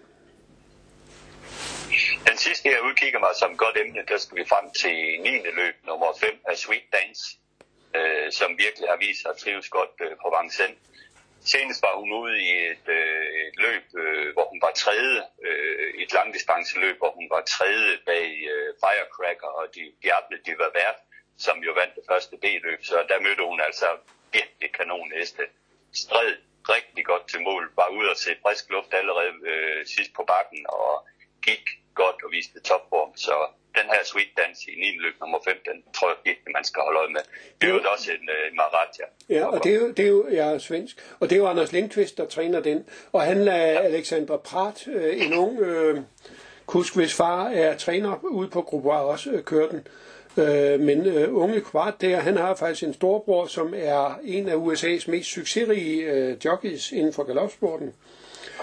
[2.29, 5.31] Den sidste, jeg udkigger mig som godt emne, der skal vi frem til 9.
[5.31, 7.25] løb, nummer 5 af Sweet Dance,
[7.97, 10.79] øh, som virkelig har vist sig at trives godt øh, på Vincennes.
[11.45, 15.95] Senest var hun ude i et, øh, et løb, øh, hvor hun var tredje, øh,
[16.03, 20.97] et langdistanceløb, hvor hun var tredje bag øh, Firecracker og de Diable de var værd,
[21.39, 22.81] som jo vandt det første B-løb.
[22.85, 23.89] Så der mødte hun altså
[24.33, 25.45] virkelig kanonnæste.
[25.93, 26.37] Stred
[26.69, 30.67] rigtig godt til mål, var ude og se frisk luft allerede øh, sidst på bakken
[30.69, 31.07] og
[31.43, 31.65] gik
[31.95, 33.17] godt og viste topform.
[33.17, 33.35] Så
[33.79, 34.99] den her sweet dance i 9.
[35.05, 37.23] løb nummer 5, den tror jeg virkelig, man skal holde øje med.
[37.61, 39.07] Det er jo også en uh, Maratja.
[39.29, 40.97] Ja, og det er, jo, det er jo ja, svensk.
[41.21, 42.89] Og det er jo Anders Lindqvist, der træner den.
[43.13, 43.81] Og han lader ja.
[43.81, 46.01] Alexandra Prat, øh, en ung øh,
[46.67, 49.87] kusk, hvis far er træner ude på Gruppe også øh, kører den.
[50.37, 54.55] Øh, men øh, unge Kvart der, han har faktisk en storbror, som er en af
[54.55, 57.95] USA's mest succesrige øh, jockeys inden for galopsporten.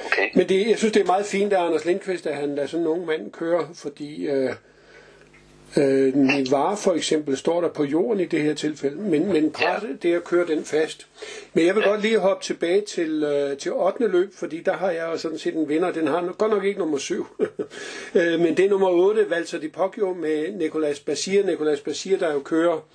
[0.05, 0.29] Okay.
[0.35, 2.81] Men det, jeg synes, det er meget fint af Anders Lindqvist, at han lader sådan
[2.85, 4.53] en ung mand køre, fordi øh,
[5.77, 9.83] øh, Nivar for eksempel står der på jorden i det her tilfælde, men, men Prat,
[10.01, 11.07] det er at køre den fast.
[11.53, 11.89] Men jeg vil ja.
[11.89, 14.07] godt lige hoppe tilbage til, øh, til 8.
[14.07, 15.91] løb, fordi der har jeg jo sådan set en vinder.
[15.91, 17.27] Den har godt nok ikke nummer 7,
[18.15, 21.45] øh, men det er nummer 8, Valser Di Poggio med Nicolas Basir.
[21.45, 22.85] Nicolas Basir, der jo kører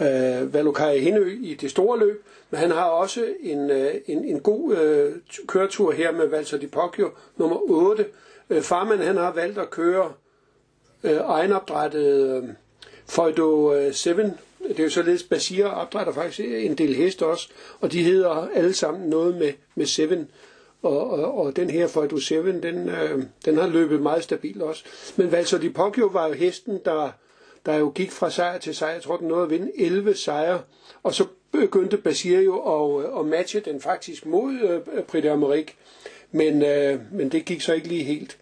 [0.00, 4.40] øh, Valokai Hindø i det store løb, men han har også en, øh, en, en
[4.40, 5.12] god øh,
[5.46, 8.06] køretur her med Valser Di Poggio, nummer 8.
[8.50, 10.12] Øh, Farman han har valgt at køre
[11.04, 12.48] øh, egenopdrettet øh,
[13.08, 14.16] Feudo øh, 7.
[14.68, 17.48] Det er jo således, Basir opdrætter faktisk en del heste også,
[17.80, 20.08] og de hedder alle sammen noget med, med 7.
[20.82, 24.84] Og, og, og den her Feudo 7, den, øh, den har løbet meget stabilt også.
[25.16, 27.10] Men Valser de Poggio var jo hesten, der,
[27.66, 28.92] der jo gik fra sejr til sejr.
[28.92, 30.60] Jeg tror, den nåede at vinde 11 sejre.
[31.02, 35.74] Og så begyndte Basir jo at, øh, at matche den faktisk mod øh, Prix d'Amérique.
[36.32, 38.38] Men, øh, men det gik så ikke lige helt.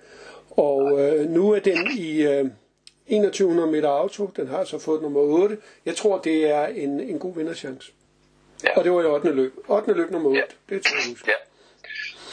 [0.68, 2.44] Og øh, nu er den i øh,
[3.08, 4.26] 2100 meter auto.
[4.26, 5.58] Den har så fået nummer 8.
[5.84, 7.92] Jeg tror, det er en, en god vinderchance.
[8.64, 8.78] Ja.
[8.78, 9.32] Og det var i 8.
[9.40, 9.52] løb.
[9.68, 9.92] 8.
[9.92, 10.40] løb nummer 8.
[10.40, 10.74] Ja.
[10.74, 11.30] Det tror jeg huske.
[11.30, 11.38] Ja.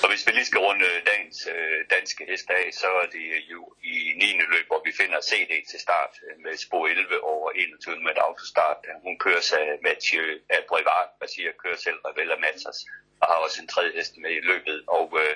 [0.03, 3.61] Og hvis vi lige skal runde dagens øh, danske hest af, så er det jo
[3.93, 4.25] i 9.
[4.53, 8.21] løb, hvor vi finder CD til start øh, med spor 11 over 21 med et
[8.27, 8.81] autostart.
[9.07, 10.25] Hun kører sig Mathieu
[10.57, 12.79] Abrevard, siger, kører selv Ravella Matas,
[13.21, 14.77] og har også en tredje hest med i løbet.
[14.87, 15.35] Og, øh,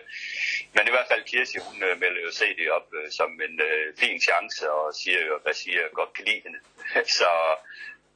[0.75, 3.85] men i hvert fald Kirsi, hun øh, melder jo CD op øh, som en øh,
[4.01, 6.59] fin chance, og siger jo, hvad siger, godt kan lide hende.
[7.19, 7.31] så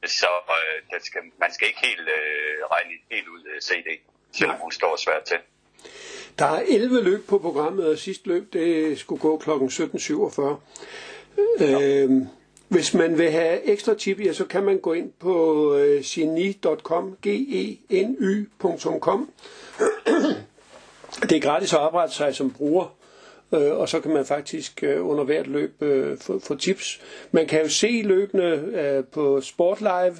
[0.06, 4.00] så øh, den skal, man skal ikke helt øh, regne helt ud øh, CD,
[4.32, 5.38] selvom hun står svært til.
[6.38, 9.50] Der er 11 løb på programmet, og sidste løb, det skulle gå kl.
[9.50, 10.42] 17.47.
[11.64, 12.10] Øh,
[12.68, 17.16] hvis man vil have ekstra tip, ja, så kan man gå ind på øh, geni.com,
[17.22, 17.26] g
[17.90, 19.30] e n y.com.
[21.22, 22.94] Det er gratis at oprette sig som bruger,
[23.54, 27.00] øh, og så kan man faktisk øh, under hvert løb øh, få, få tips.
[27.32, 28.44] Man kan jo se løbende
[28.74, 30.16] øh, på Sportlive,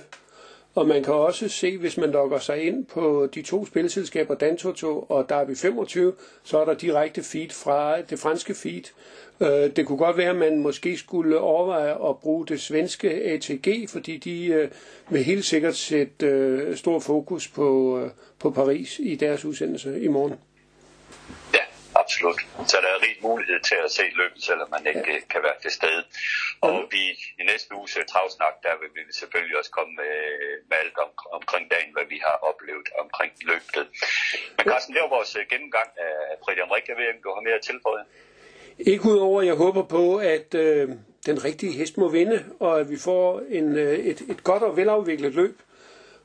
[0.76, 5.06] og man kan også se, hvis man logger sig ind på de to spilselskaber, Dantoto
[5.08, 6.12] og Derby 25,
[6.44, 8.82] så er der direkte feed fra det franske feed.
[9.40, 13.88] Øh, det kunne godt være, at man måske skulle overveje at bruge det svenske ATG,
[13.88, 14.68] fordi de øh,
[15.10, 18.00] vil helt sikkert sætte øh, stor fokus på,
[18.38, 20.34] på Paris i deres udsendelse i morgen.
[21.54, 21.58] Ja,
[22.02, 22.40] absolut.
[22.70, 25.26] Så der er rig mulighed til at se løbet, selvom man ikke ja.
[25.32, 26.02] kan være til stede.
[26.66, 27.02] Og vi
[27.40, 30.14] i næste uges travsnak, der vil vi selvfølgelig også komme med,
[30.68, 33.86] med alt om, omkring dagen, hvad vi har oplevet omkring løbet.
[34.56, 36.88] Men Carsten, det var vores gennemgang af Prix d'Amérique.
[36.92, 38.04] Jeg ved ikke, du har mere at tilføje.
[38.78, 40.88] Ikke udover, jeg håber på, at øh,
[41.26, 44.76] den rigtige hest må vinde, og at vi får en, øh, et, et godt og
[44.76, 45.60] velafviklet løb,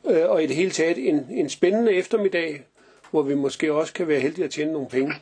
[0.09, 2.63] øh, og i det hele taget en, en spændende eftermiddag,
[3.11, 5.13] hvor vi måske også kan være heldige at tjene nogle penge.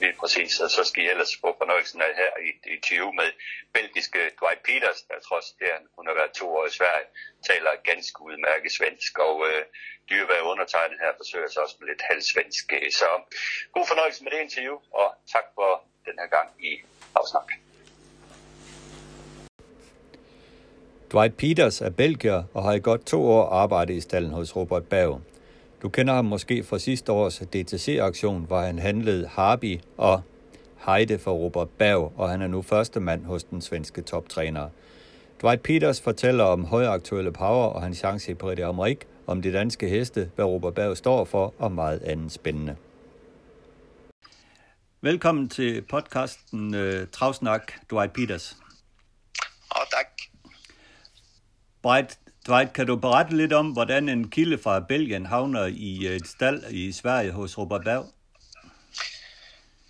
[0.00, 0.52] Lige præcis.
[0.64, 3.30] Og så skal I ellers få fornøjelsen af her i, i 20 med
[3.78, 7.06] belgiske Dwight Peters, der trods det, hun har været to år i Sverige,
[7.48, 9.62] taler ganske udmærket svensk, og øh,
[10.10, 12.66] dyrevær undertegnet her forsøger sig også med lidt halvsvensk.
[13.00, 13.08] Så
[13.76, 15.70] god fornøjelse med det interview, og tak for
[16.06, 16.72] den her gang i
[17.18, 17.48] Afsnak.
[21.12, 24.88] Dwight Peters er belgier og har i godt to år arbejdet i stallen hos Robert
[24.88, 25.20] Berg.
[25.82, 30.22] Du kender ham måske fra sidste års DTC-aktion, hvor han handlede Harby og
[30.86, 34.68] Heide for Robert Berg, og han er nu første mand hos den svenske toptræner.
[35.42, 39.88] Dwight Peters fortæller om højaktuelle power og hans chance i Prix d'Amérique, om de danske
[39.88, 42.76] heste, hvad Robert Berg står for, og meget andet spændende.
[45.00, 48.56] Velkommen til podcasten uh, Travsnak, Dwight Peters.
[49.76, 50.06] Ja, tak.
[51.84, 52.18] Dwight,
[52.48, 56.28] Dwight, kan du berette lidt om, hvordan en kilde fra Belgien havner i øh, et
[56.28, 58.06] stald i Sverige hos Robert Berg?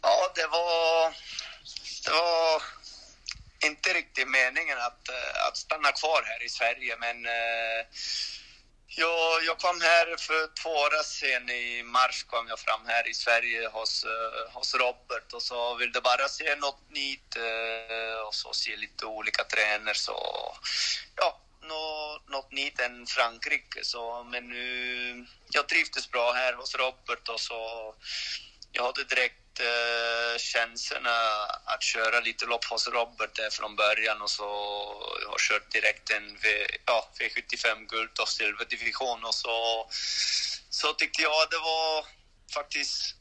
[0.04, 1.14] Ja, det var,
[2.04, 2.64] det var
[3.68, 7.84] inte riktigt meningen att, øh, att stanna kvar här i Sverige, men øh, uh,
[9.02, 13.14] jag, jag kom här för två år sedan i mars kom jag fram här i
[13.14, 18.52] Sverige hos, uh, hos Robert och så ville bara se något nytt uh, och så
[18.52, 20.18] se lite olika tränare så
[21.16, 21.40] ja,
[22.18, 27.40] något, något nytt än Frankrike så men nu jag trivdes bra här hos Robert och
[27.40, 27.94] så
[28.72, 31.18] jag hade direkt eh, känslorna
[31.64, 34.44] att köra lite lopp hos Robert från början och så
[35.22, 39.88] jag har kört direkt en v, ja, V75 guld och silverdivision och så,
[40.70, 42.06] så tyckte jag det var
[42.54, 43.14] faktiskt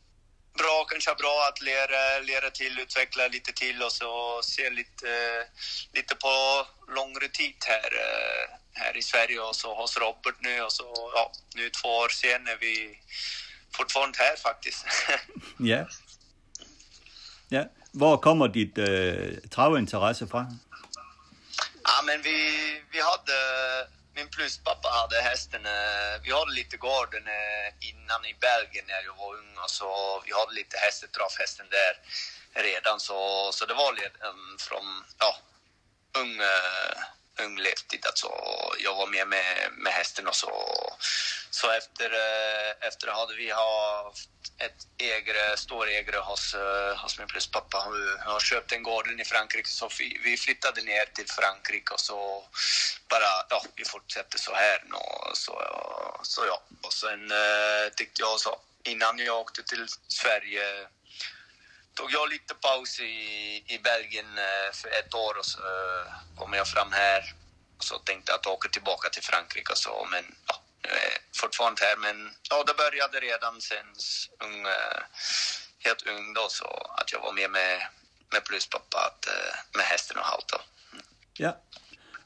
[0.57, 5.45] bra, kanske bra att lära, lära till, utveckla lite till och så se lite,
[5.93, 10.71] lite på längre tid här, eh, här i Sverige och så hos Robert nu och
[10.71, 12.99] så, ja, nu två år sen är vi
[13.77, 14.85] fortfarande här faktiskt.
[15.59, 15.85] ja.
[17.49, 17.63] Ja.
[17.93, 20.45] Hvor kommer dit øh, travinteresse fra?
[21.87, 22.37] Ja, men vi,
[22.91, 23.37] vi hade,
[24.15, 29.15] min pluspappa hade hästen, eh, vi hade lite gården eh, innan i Belgien när jag
[29.17, 31.93] var ung och så vi hade lite hästetravhästen där
[32.63, 35.37] redan så, så det var um, från, ja,
[36.21, 36.39] ung,
[37.39, 37.47] uh,
[38.05, 38.29] alltså.
[38.79, 40.51] Jag var med med, med hästen och så.
[41.49, 47.27] Så efter, eh, efter hade vi haft ett ägare, stor ägre hos, eh, hos min
[47.27, 47.77] pluspappa.
[48.19, 51.99] Han har köpt en gården i Frankrike så vi, vi flyttade ner till Frankrike och
[51.99, 52.43] så
[53.09, 54.97] bara, ja, vi fortsätter så här nu.
[55.33, 55.61] Så,
[56.23, 60.87] så ja, och sen eh, tyckte jag så innan jag åkte till Sverige
[61.97, 63.13] tog jag lite paus i,
[63.73, 66.05] i Belgien eh, för ett år och så eh,
[66.37, 67.21] kom jag fram här.
[67.77, 70.55] Och så tänkte jag att åka tillbaka till Frankrike och så, men ja,
[71.41, 71.97] fortfarande här.
[71.97, 72.17] Men
[72.49, 73.87] ja, det började redan sen
[74.45, 75.01] ung, eh,
[75.85, 76.67] helt ung då, så
[76.99, 77.87] att jag var med med,
[78.33, 79.23] med pluspappa att,
[79.75, 80.57] med hästen och halta.
[80.57, 80.63] då.
[80.91, 81.05] Mm.
[81.37, 81.51] Ja.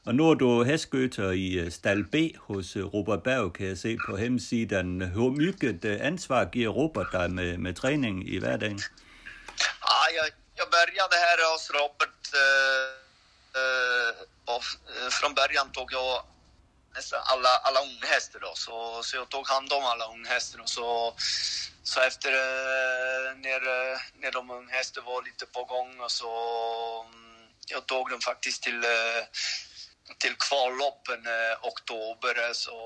[0.04, 4.16] Og nu er du hestgøter i Stal B hos Robert Berg, kan jeg se på
[4.16, 5.00] hemsidan.
[5.00, 8.80] Hvor mycket ansvar giver Robert dig med, med træning i hverdagen?
[9.92, 12.86] Ja, jag, jag började här hos Robert eh,
[13.60, 14.14] eh
[14.44, 14.64] och
[14.96, 16.24] eh, från början tog jag
[16.94, 18.52] nästan alla, alla unghästar då.
[18.54, 21.14] Så, så jag tog hand om alla unghästar och så,
[21.82, 23.60] så efter eh, när,
[24.20, 26.32] när de unghästar var lite på gång och så
[27.08, 28.84] mm, jag tog dem faktiskt till
[30.18, 32.76] till kvalloppen i oktober så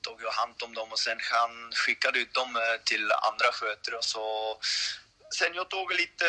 [0.00, 4.04] tog jag hand om dem och sen han skickade ut dem till andra skötare och
[4.04, 4.58] så
[5.34, 6.24] sen jag tog lite,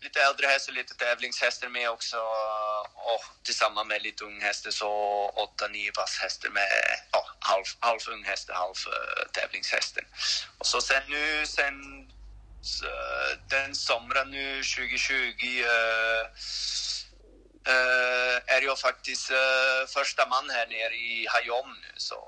[0.00, 2.16] lite äldre hästar, lite tävlingshästar med också
[2.94, 4.90] och tillsammans med lite unghästar så
[5.36, 6.68] åtta, nio pass hästar med
[7.12, 10.04] ja, halv, halv unghästar, halv uh, tävlingshästar.
[10.58, 11.74] Och så sen nu, sen
[12.62, 12.86] så,
[13.48, 16.26] den sommaren nu 2020 uh,
[17.68, 21.92] uh, är jag faktiskt uh, första man här nere i Hayom nu.
[21.96, 22.18] Så,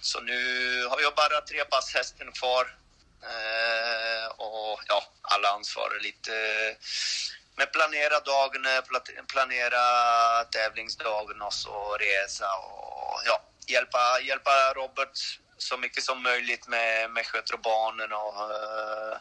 [0.00, 0.40] så nu
[0.86, 2.77] har jag bara tre pass hästen kvar
[3.22, 6.32] Eh, och ja, alla ansvarar lite
[7.56, 9.84] med planera dagen, eh, planera
[10.44, 17.26] tävlingsdagen och så resa och ja, hjälpa, hjälpa Robert så mycket som möjligt med, med
[17.26, 19.16] sköter barnen och uh,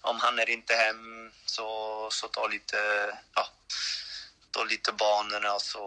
[0.00, 2.78] om han är inte hem så, så ta lite,
[3.34, 3.46] ja,
[4.52, 5.84] ta lite banorna och så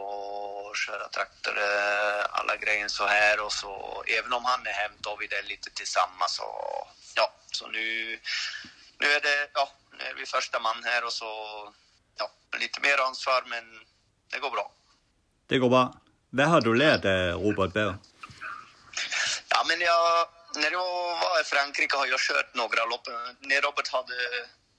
[0.86, 1.58] köra traktor,
[2.30, 5.70] alla grejer så här och så även om han är hem tar vi det lite
[5.70, 8.20] tillsammans och ja, så nu,
[9.00, 11.26] nu är det, ja, nu är vi första man här och så,
[12.18, 13.64] ja, lite mer ansvar men
[14.32, 14.72] det går bra.
[15.48, 15.94] Det går bra.
[16.30, 17.96] Vad har du lärt av Robert Berg?
[19.50, 23.08] Ja, men jag, när jag var i Frankrike har jag kört några lopp.
[23.40, 24.14] När Robert hade,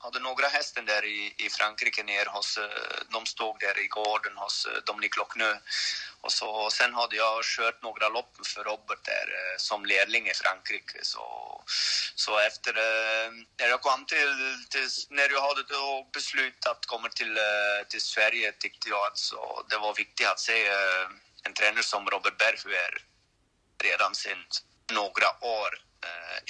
[0.06, 2.64] hade några hästen där i, i Frankrike ner hos, eh,
[3.10, 5.58] de stod där i gården hos eh, Dominique Lochneux.
[6.20, 10.34] Och så, sen hade jag kört några lopp för Robert där eh, som lärling i
[10.34, 10.98] Frankrike.
[11.02, 11.24] Så,
[12.14, 12.72] så efter,
[13.58, 14.34] när jag kom till,
[14.70, 17.38] till när jag hade då beslutat att komma till,
[17.88, 20.68] till Sverige tyckte jag att så, det var viktigt att se
[21.42, 22.94] en tränare som Robert Berg är
[23.82, 24.44] redan sedan
[24.92, 25.85] några år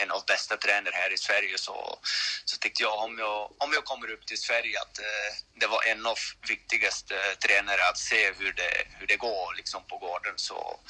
[0.03, 1.99] en av bästa tränare här i Sverige så,
[2.45, 5.31] så tyckte jag om, jag om jag kommer upp till Sverige att eh,
[5.61, 9.97] det var en av viktigaste tränare att se hur det, hur det går liksom på
[9.99, 10.35] gården.
[10.37, 10.81] Så,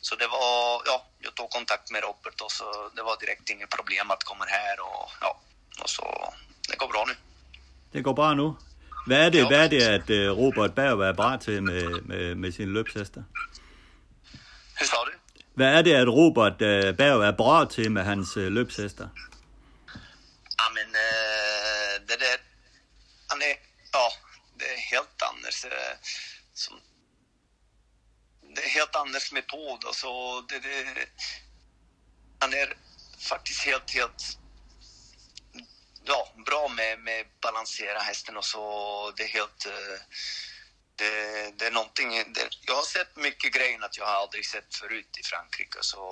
[0.00, 3.70] så det var, ja, jag tog kontakt med Robert och så det var direkt inget
[3.70, 5.40] problem att komma här och ja,
[5.82, 6.34] och så
[6.68, 7.14] det går bra nu.
[7.92, 8.54] Det går bra nu.
[9.06, 9.48] Hvad er det, ja.
[9.48, 13.22] hvad er det at Robert Berg er bra til med, med, med sine løbshester?
[14.78, 15.23] Hur sa du?
[15.54, 19.08] Hvad er det, at Robert øh, Berg er bra til med hans øh, løbshester?
[20.60, 22.36] Jamen, øh, det der,
[23.30, 23.56] han er,
[23.94, 24.06] ja,
[24.58, 25.64] det er helt anders.
[25.64, 25.96] Øh,
[26.54, 26.80] som,
[28.56, 29.78] det er helt anders metod.
[29.86, 30.08] Altså,
[30.48, 31.08] det, det,
[32.42, 32.66] han er
[33.28, 34.22] faktisk helt, helt
[36.06, 38.64] ja, bra med, med balansera hästen och så.
[39.16, 39.66] Det är helt...
[39.66, 39.98] Uh,
[40.96, 41.14] det,
[41.58, 45.18] det är någonting, det, jag har sett mycket grejer att jag har aldrig sett förut
[45.20, 46.04] i Frankrike så,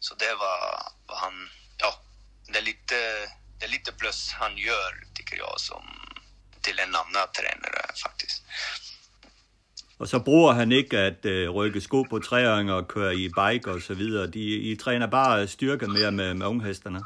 [0.00, 0.58] så det var,
[1.06, 1.90] var han, ja,
[2.52, 2.96] det är lite,
[3.60, 5.82] det det är lite plus han gör, tycker jag, som
[6.60, 8.42] till en annan tränare faktiskt.
[9.98, 13.70] Og så bruger han ikke at øh, rykke sko på træerne og køre i bike
[13.70, 14.26] og så videre.
[14.26, 17.04] De, I træner bare styrke mere med, med unghesterne.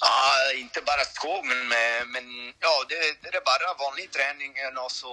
[0.00, 4.84] Ja, inte bara skog, men, med, men ja, det, det är bara vanlig träning eh,
[4.84, 5.12] och så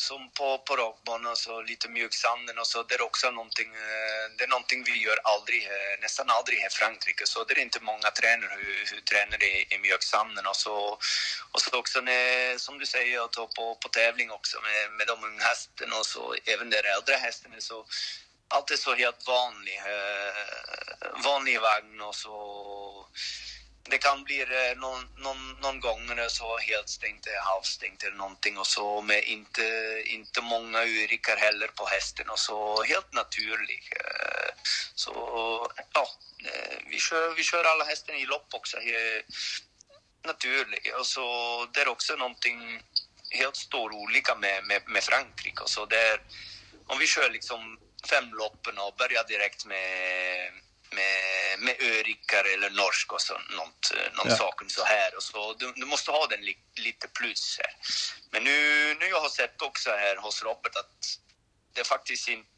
[0.00, 2.82] som på, på rakbanan, så lite mjuksanden och så.
[2.82, 6.68] Det är också någonting, eh, det är någonting vi gör aldrig, eh, nästan aldrig i
[6.70, 7.26] Frankrike.
[7.26, 10.76] Så det är inte många tränare hur, hur tränar i, i mjuksanden och så.
[11.52, 15.24] Och så också när, som du säger, att på, på tävling också med, med de
[15.24, 17.56] unga hästen och så, även de äldre hästarna.
[17.58, 17.86] så
[18.48, 23.08] allt så helt vanlig, eh, vanlig vagn och så
[23.90, 27.42] det kan bli eh, någon, någon, någon gång när det är så helt stängt, eh,
[27.42, 29.62] halvstängt eller någonting och så med inte,
[30.06, 33.92] inte många urikar heller på hästen och så helt naturlig.
[34.00, 34.54] Eh,
[34.94, 35.12] så
[35.92, 36.08] ja,
[36.90, 38.76] vi kör, vi kör alla hästen i lopp också,
[40.24, 40.94] naturligt.
[40.94, 42.82] Och så det är också någonting
[43.30, 46.20] helt stor olika med, med, med Frankrike och så där
[46.86, 50.52] om vi kör liksom fem loppen och börjar direkt med
[50.90, 54.36] med, med örikar eller norsk och så, något, någon ja.
[54.36, 55.16] sak så här.
[55.16, 57.74] Och så, du, du måste ha den li, lite plus här.
[58.30, 61.18] Men nu, nu jag har sett också här hos Robert att
[61.74, 62.48] det faktiskt inte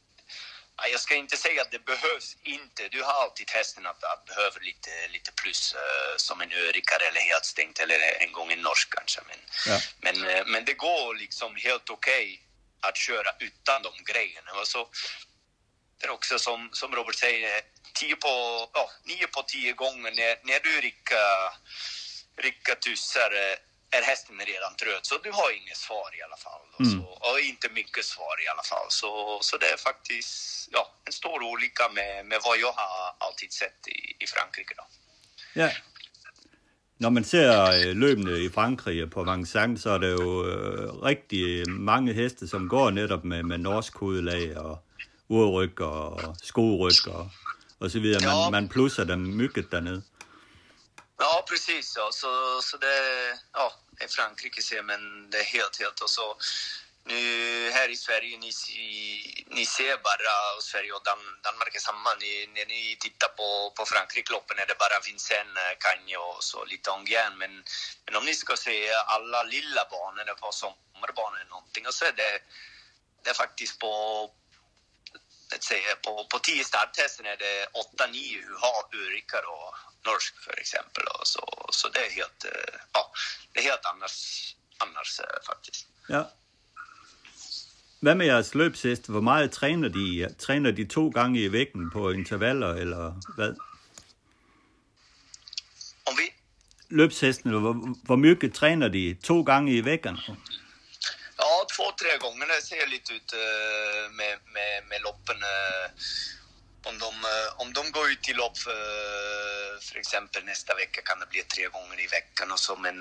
[0.92, 2.88] jag ska inte säga att det behövs inte.
[2.88, 7.20] Du har alltid hästen att, att behöver lite, lite plus uh, som en örikare eller
[7.20, 9.20] helt stängt eller en gång en norsk kanske.
[9.28, 9.80] Men, ja.
[10.00, 12.38] men, uh, men det går liksom helt okej okay
[12.80, 14.52] att köra utan de grejerna.
[14.52, 14.88] Och så,
[16.00, 17.60] det är också som, som Robert säger,
[17.94, 18.28] tio på,
[18.72, 21.32] ja, nio på tio gånger när, när du rickar,
[22.36, 23.30] rickar tussar
[23.90, 25.06] är hästen redan trött.
[25.06, 26.66] Så du har inget svar i alla fall.
[26.80, 26.90] Mm.
[26.92, 28.88] Så, och inte mycket svar i alla fall.
[28.88, 33.52] Så, så det är faktiskt ja, en stor olika med, med vad jag har alltid
[33.52, 34.74] sett i, i Frankrike.
[34.76, 34.84] Då.
[35.54, 35.70] Ja.
[37.00, 40.42] Når man ser øh, løbende i Frankrig på Vincennes, så er det jo
[41.04, 44.78] rigtig mange heste, som går netop med, med norsk hovedlag og
[45.30, 47.30] urryg og skoryg og
[47.80, 48.22] och så vidare.
[48.22, 48.34] Ja.
[48.34, 50.02] Man, man plussar dem mycket nu.
[51.18, 51.96] Ja, precis.
[51.96, 52.08] Ja.
[52.12, 52.96] Så, så det,
[53.52, 56.36] ja, det är Frankrike ser men det är helt, helt och så
[57.04, 58.52] nu här i Sverige, ni,
[59.46, 63.82] ni ser bara, Sverige och Dan, Danmark är samma, ni, när ni tittar på, på
[63.86, 67.32] Frankrike-loppen är det bara Vincennes, Kanye och så lite Angien.
[67.38, 67.52] Men,
[68.04, 72.12] men om ni ska se alla lilla banor på sommarbanor eller någonting, och så är
[72.12, 72.32] det,
[73.22, 73.92] det är faktiskt på,
[75.52, 78.38] let's say, på, på tio starttester är det åtta, nio
[79.02, 79.74] urikar och
[80.06, 81.04] norsk för exempel.
[81.04, 83.12] Och så, så det är helt, eh, ja,
[83.52, 84.16] det är helt annars,
[84.78, 85.86] annars eh, faktiskt.
[86.08, 86.30] Ja.
[88.00, 89.08] Hvad med jeres løbshest?
[89.08, 90.34] Hvor meget træner de?
[90.38, 93.54] Træner de to gange i vægten på intervaller, eller hvad?
[96.06, 96.32] Om vi?
[96.88, 99.16] Løbshesten, hvor, hvor mycket træner de?
[99.24, 100.18] To gange i veckan?
[102.00, 105.38] Tre gånger det ser lite ut eh, med, med, med loppen.
[105.54, 105.86] Eh,
[106.90, 108.76] om de, eh, om de går ut i lopp eh, för,
[109.86, 112.96] för exempel nästa vecka kan det bli tre gånger i veckan och så men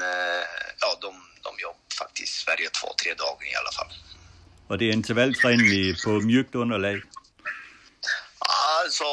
[0.84, 1.12] ja, de,
[1.46, 3.92] de jobbar faktiskt Sverige två, tre dagar i alla fall.
[4.68, 7.02] Och det är intervallträning på mjukt underlag?
[8.82, 9.04] Alltså,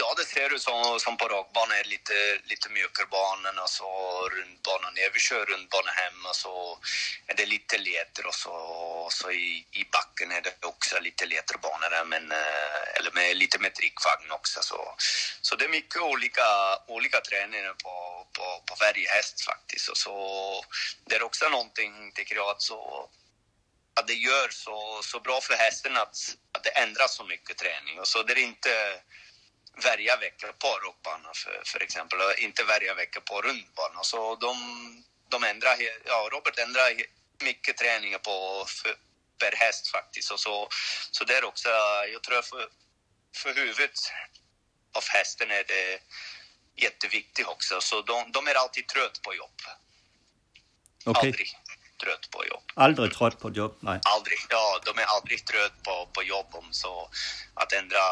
[0.00, 2.14] ja det ser ut som, som på rakbanan, lite,
[2.44, 3.88] lite mjukare banan, och så
[4.28, 4.94] rundbanan.
[4.94, 5.10] ner.
[5.14, 6.78] vi kör rundbana hem och så
[7.26, 8.52] är det lite leter och så,
[9.04, 13.10] och så i, i backen är det också lite leter banor där, men, eh, eller
[13.12, 14.62] med, lite med trickvagn också.
[14.62, 14.94] Så,
[15.40, 16.48] så det är mycket olika,
[16.86, 19.88] olika träningar på, på, på varje häst faktiskt.
[19.88, 20.14] Och så,
[21.06, 23.08] det är också någonting, tycker jag, att så
[23.96, 26.16] att det gör så, så bra för hästen att,
[26.52, 28.00] att det ändras så mycket träning.
[28.00, 29.00] Och så det är inte
[29.84, 34.04] varje vecka på rockbanan för, för exempel, och inte varje vecka på rundbanan.
[34.04, 34.56] Så de,
[35.28, 36.92] de ändrar, ja, Robert ändrar
[37.42, 38.94] mycket träningar på för,
[39.38, 40.30] per häst faktiskt.
[40.30, 40.68] Och så,
[41.10, 41.68] så det är också,
[42.12, 42.68] jag tror för,
[43.36, 43.98] för huvudet
[44.92, 46.00] av hästen är det
[46.76, 47.80] jätteviktigt också.
[47.80, 49.60] Så de, de är alltid trött på jobb.
[51.04, 51.28] Okay.
[51.28, 51.65] Aldrig
[52.02, 52.62] trött på jobb.
[52.74, 53.76] Aldrig trött på jobb?
[53.80, 54.00] Nej.
[54.14, 54.38] Aldrig.
[54.50, 56.46] Ja, de är aldrig trött på, på jobb.
[56.52, 57.10] Om så
[57.54, 58.04] att ändra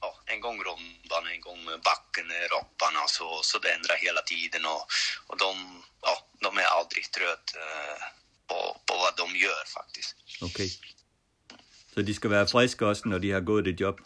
[0.00, 4.66] ja, en gång rundan, en gång backen, rapparna, så, så det ändrar hela tiden.
[4.66, 4.86] Och,
[5.26, 8.02] och de, ja, de är aldrig trött eh,
[8.46, 10.16] på, på vad de gör faktiskt.
[10.42, 10.66] Okej.
[10.66, 10.70] Okay.
[11.94, 14.00] Så de ska vara friska också när de har gått ett jobb?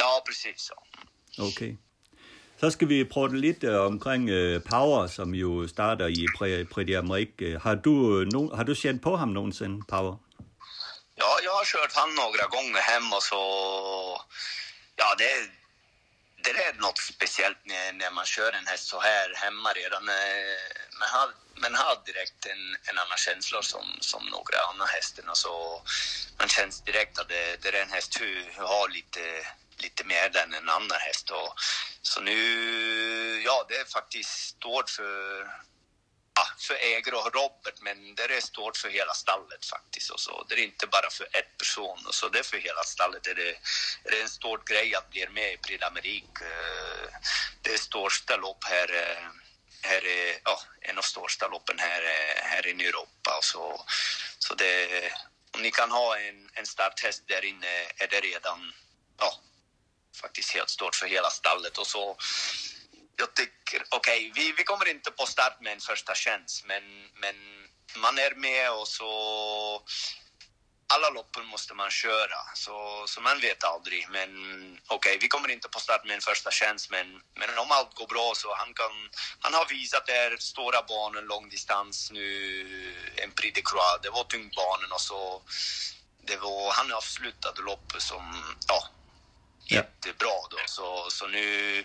[0.00, 0.70] Ja, precis.
[0.70, 0.82] Ja.
[1.38, 1.48] Okej.
[1.48, 1.76] Okay.
[2.60, 6.26] Så skal vi prøve lidt øh, omkring øh, Power, som jo starter i
[6.72, 7.58] Prix d'Amérique.
[7.64, 10.16] Har du, uh, no, har du känt på ham nogensinde, Power?
[11.20, 13.40] Ja, jag har kört han några gånger hem och så...
[15.00, 15.30] Ja, det,
[16.44, 20.08] det är något speciellt när, när man kör en häst så här hemma redan.
[20.08, 20.58] Eh,
[20.98, 21.28] men har,
[21.62, 25.34] man har direkt en, en annan känsla som, som några andra hästarna.
[25.34, 25.82] Så
[26.38, 28.30] man känns direkt att det, det är en häst du
[28.72, 29.46] har lite, eh,
[29.82, 31.30] lite mer än en annan häst.
[31.30, 31.54] Och,
[32.02, 35.46] så nu, ja, det är faktiskt stort för
[36.38, 40.10] ja, för ägare och Robert, men det är stort för hela stallet faktiskt.
[40.10, 40.44] Och så.
[40.48, 43.22] Det är inte bara för en person, och så det är för hela stallet.
[43.24, 43.58] Det är,
[44.04, 46.42] det är en stor grej att bli med i Prix d'Amérique.
[46.42, 47.08] Eh,
[47.62, 49.28] det är största lopp här, eh,
[49.82, 53.36] här är, ja, en av största loppen här, eh, här i Europa.
[53.38, 53.84] Och så,
[54.38, 55.12] så det,
[55.54, 58.72] om ni kan ha en, en starthäst där inne är det redan
[59.18, 59.40] ja,
[60.20, 61.78] faktiskt helt stort för hela stallet.
[61.78, 62.16] Och så
[63.16, 66.82] jag tycker, okej, okay, vi, vi kommer inte på start med en första tjänst, men,
[67.14, 67.36] men
[67.96, 69.10] man är med och så
[70.94, 74.06] alla loppen måste man köra, så, så man vet aldrig.
[74.10, 74.30] Men
[74.86, 77.94] okej, okay, vi kommer inte på start med en första tjänst, men, men om allt
[77.94, 78.92] går bra så han kan...
[79.40, 82.24] Han har visat där stora banor, långdistans nu,
[83.16, 85.42] en Prix de Croix, det var tungbanan och så...
[86.22, 88.88] Det var, han avslutade loppet som, ja,
[89.70, 90.58] jättebra då.
[90.66, 91.84] Så, så nu,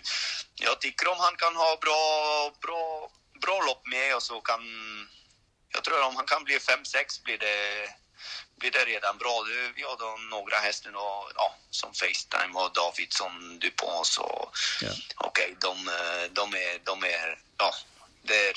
[0.54, 3.10] jag tycker om han kan ha bra, bra,
[3.40, 4.62] bra lopp med och så kan,
[5.68, 7.88] jag tror om han kan bli 5-6 blir det,
[8.56, 9.44] blir det redan bra.
[9.76, 14.88] Vi har då några hästar och, ja, som Facetime och Davidsson, Dupont så ja.
[15.16, 15.90] okej, okay, de,
[16.32, 17.74] de, är, de är, ja,
[18.22, 18.54] det är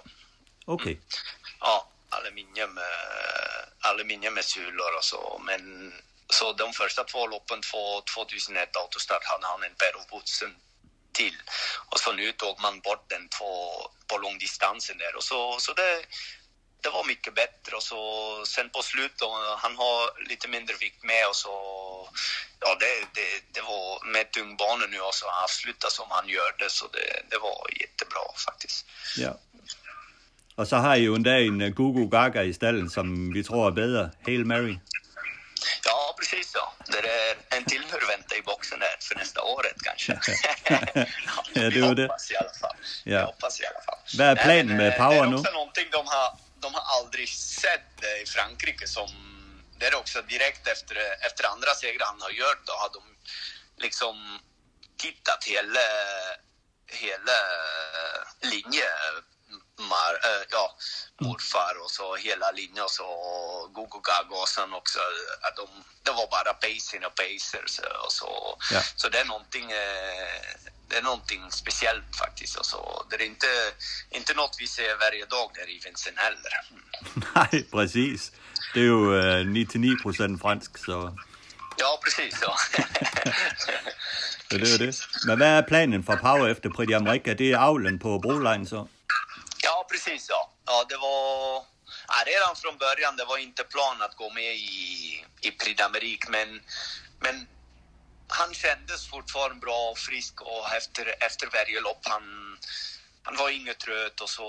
[0.65, 0.75] Okej.
[0.75, 0.93] Okay.
[0.93, 1.57] Mm.
[1.61, 5.41] Ja, aluminium, äh, aluminium med sulor och så.
[5.45, 5.93] Men
[6.29, 10.55] så de första två loppen, två, 2001 autostart, hade han en Perro-Bootsen
[11.13, 11.37] till.
[11.91, 13.71] Och så nu tog man bort den två
[14.07, 15.17] på långdistansen där.
[15.17, 16.07] Och så, så det,
[16.83, 18.01] det var mycket bättre och så
[18.47, 21.51] sen på slutet, han har lite mindre vikt med och så
[22.61, 26.71] ja, det, det, det var med tungbanor nu och så avsluta som han gör det
[26.71, 28.87] så det, det var jättebra faktiskt.
[29.17, 29.39] Ja.
[30.55, 33.71] Och så har ju en dag en Gugu Gaga i stallen som vi tror är
[33.71, 34.79] bättre, Hail Mary.
[35.85, 36.93] Ja, precis så.
[36.93, 40.13] Det är en till vänta i boxen där för nästa året kanske.
[41.55, 42.03] ja, det var det.
[42.03, 42.77] hoppas i alla fall.
[43.05, 43.13] Ja.
[43.19, 43.99] Jag hoppas i alla fall.
[44.19, 45.31] Vad är planen med Power nu?
[45.31, 49.09] Det är också någonting de har de har aldrig sett det i Frankrike som...
[49.79, 50.97] Det är också direkt efter,
[51.27, 53.03] efter andra segrar han har gjort, då har de
[53.83, 54.41] liksom
[54.97, 55.81] tittat hela,
[56.87, 57.39] hela
[58.41, 58.89] linje
[59.89, 60.77] mar, äh, ja,
[61.21, 63.09] morfar och så hela linjen och så
[63.73, 64.01] Gogo
[64.47, 64.99] sen också
[65.41, 65.67] att de,
[66.03, 68.59] det var bara pacing och pacers och så.
[68.73, 68.81] Ja.
[68.97, 70.43] Så det är någonting, eh,
[70.89, 73.07] det är någonting speciellt faktiskt och så.
[73.11, 73.47] Det är inte,
[74.11, 76.53] inte något vi ser varje dag där i Vincent heller.
[77.35, 78.33] Nej, precis.
[78.75, 81.19] Det är ju eh, 99 procent fransk så.
[81.77, 82.55] Ja, precis så.
[84.51, 84.97] så det är det.
[85.27, 87.35] Men vad är planen för Power efter Prix d'Amérique?
[87.35, 88.89] Det är avlen på Broline så?
[89.69, 90.51] Ja, precis ja.
[90.67, 91.65] Ja, det var...
[92.09, 96.31] Ja, redan från början, det var inte plan att gå med i, i Prix d'Amérique.
[96.31, 96.63] Men,
[97.21, 97.49] men
[98.29, 102.23] han kändes fortfarande bra och frisk och efter, efter varje lopp han,
[103.23, 104.49] han var inget trött och så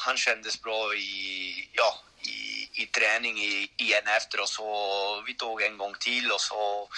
[0.00, 4.66] han kändes bra i, ja, i, i träning i, igen efter och så
[5.26, 6.88] vi tog en gång till och så,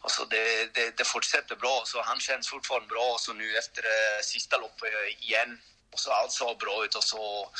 [0.00, 3.82] och så det, det, det fortsätter bra så han känns fortfarande bra så nu efter
[3.84, 5.58] eh, sista loppet igen
[5.92, 7.50] och så allt såg bra ut och så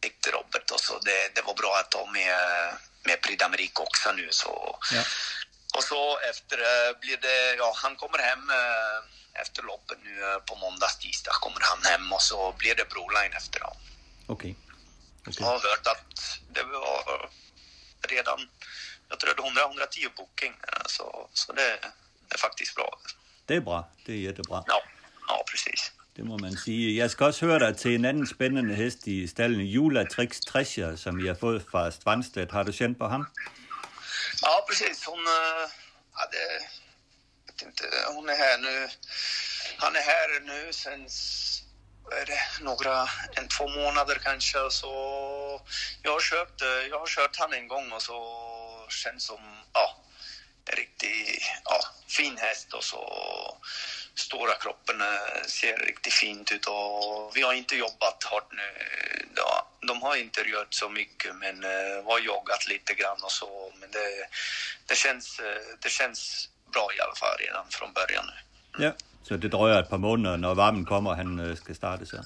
[0.00, 2.38] tyckte Robert och så det, det var bra att de med,
[3.02, 5.02] med Prix d'Amérique också nu så ja.
[5.76, 6.58] Och så efter
[7.00, 11.82] blir det, ja han kommer hem uh, efter loppet nu på måndag, tisdag kommer han
[11.82, 13.76] hem och så blir det Broline efter då.
[14.26, 14.34] Okej.
[14.34, 14.54] Okay.
[15.26, 15.34] Okay.
[15.38, 17.30] Jag har hört att det var
[18.08, 18.48] redan,
[19.08, 20.54] jag tror det är 100-110 booking,
[20.86, 21.78] så, så det
[22.30, 22.98] är faktiskt bra.
[23.46, 24.64] Det är bra, det är jättebra.
[24.66, 24.82] Ja,
[25.28, 25.92] ja precis.
[26.16, 26.96] Det må man sige.
[26.96, 31.20] Jeg skal også høre dig til en anden spændende hest i stallen, Julatrix Trescher, som
[31.20, 32.52] I har fået fra Strandstedt.
[32.52, 33.26] Har du kendt på ham?
[34.42, 35.04] Ja, precis.
[35.04, 35.70] Hon uh, øh,
[36.18, 36.42] hade,
[37.46, 37.84] vet inte,
[38.14, 38.88] hon är här nu.
[39.78, 41.08] Han är här nu sen
[42.12, 44.58] är det några, en två månader kanske.
[44.70, 44.90] Så
[46.02, 48.18] jag har köpt, øh, jag har kört han en gång och så
[48.88, 49.40] känns som,
[49.72, 49.86] ja,
[50.66, 53.02] en riktigt ja, fin häst och så
[54.14, 55.02] stora kroppen
[55.46, 58.68] ser riktigt fint ut och vi har inte jobbat hårt nu.
[59.36, 63.72] Ja, de har inte gjort så mycket men uh, har joggat lite grann och så.
[63.80, 64.28] Men det,
[64.86, 65.40] det, känns,
[65.82, 68.84] det känns bra i alla fall redan från början nu.
[68.84, 68.92] Ja.
[69.24, 72.18] Så det drøjer et par måneder, når varmen kommer, og han skal starte så.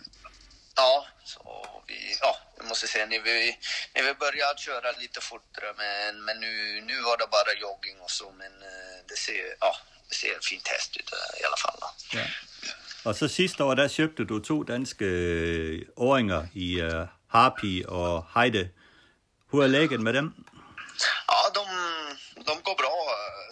[0.76, 1.42] Ja, så
[1.86, 3.58] vi, ja, jag måste säga, när vi,
[3.94, 8.10] när vi började köra lite fortare, men, men nu, nu var det bara jogging och
[8.10, 8.52] så, men
[9.08, 9.76] det ser, ja,
[10.12, 11.78] ser fint häst ut øh, i alla fall.
[12.14, 12.26] Ja.
[13.04, 15.06] Og så sidste år, der købte du to danske
[15.96, 18.70] åringer i uh, Harpy og Heide.
[19.46, 20.34] Hur er læget med dem?
[21.30, 21.64] Ja, de,
[22.34, 22.94] de går bra.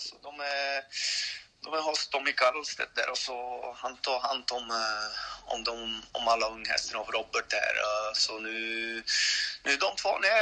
[0.00, 0.80] Så de är
[1.66, 3.36] de är hos Tommy Karlstedt där och så
[3.78, 5.08] han tar hand om, eh,
[5.54, 7.74] om, de, om alla unghästarna och Robert där.
[7.86, 8.58] Eh, så nu,
[9.64, 10.40] nu de två, nej,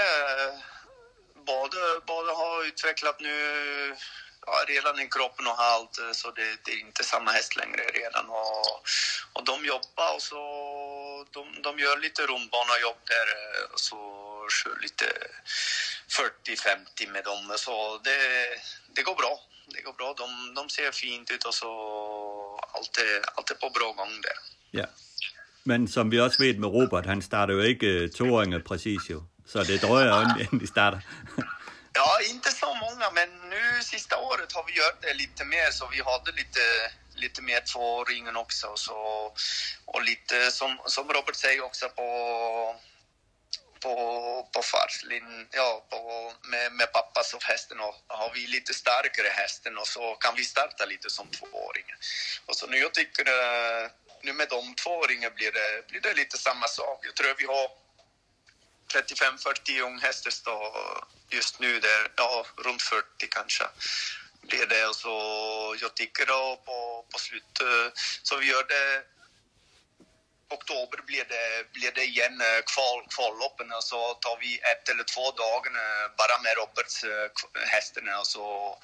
[1.34, 3.36] båda, båda har utvecklat nu
[4.46, 7.82] ja, redan i kroppen och allt eh, så det, det, är inte samma häst längre
[8.00, 8.26] redan.
[8.28, 8.66] Och,
[9.32, 10.40] och de jobbar och så
[11.30, 13.98] de, de gör lite rundbanejobb där eh, och så
[14.58, 15.06] kör lite
[17.04, 17.54] 40-50 med dem.
[17.56, 18.20] Så det,
[18.94, 19.40] det går bra
[19.74, 20.14] det går bra.
[20.16, 21.70] De, de ser fint ut och så
[22.74, 24.38] allt är, allt är på bra gång där.
[24.70, 24.86] Ja.
[25.62, 29.24] Men som vi också vet med Robert, han starter jo ikke uh, toåringer præcis jo.
[29.46, 30.36] Så det drøjer ja.
[30.40, 31.00] inden de starter
[31.94, 35.86] ja, inte så många, men nu sista året har vi gjort det lite mer så
[35.86, 36.60] vi hade lite,
[37.14, 38.72] lite mer tvååringen också.
[38.76, 38.96] Så,
[39.84, 42.04] och lite som, som Robert säger också på
[43.84, 49.28] på, på farslin, ja, på, med, med pappas och hästen och har vi lite starkare
[49.28, 51.96] hästen och så kan vi starta lite som tvååringar.
[52.46, 53.90] Och så nu jag tycker eh,
[54.22, 57.06] nu med de tvååringar blir det, blir det lite samma sak.
[57.06, 57.68] Jag tror vi har
[58.92, 60.32] 35-40 unghästar
[61.30, 63.64] just nu där, ja, runt 40 kanske
[64.48, 64.86] blir det.
[64.86, 65.16] Och så
[65.80, 69.02] jag tycker då på, på slutet, eh, så vi gör det.
[70.48, 73.72] Oktober blir det, blir det igen eh, kval, kvalloppen.
[73.72, 77.04] Och så tar vi ett eller två dagar eh, bara med Roberts
[77.74, 78.78] hästarna och så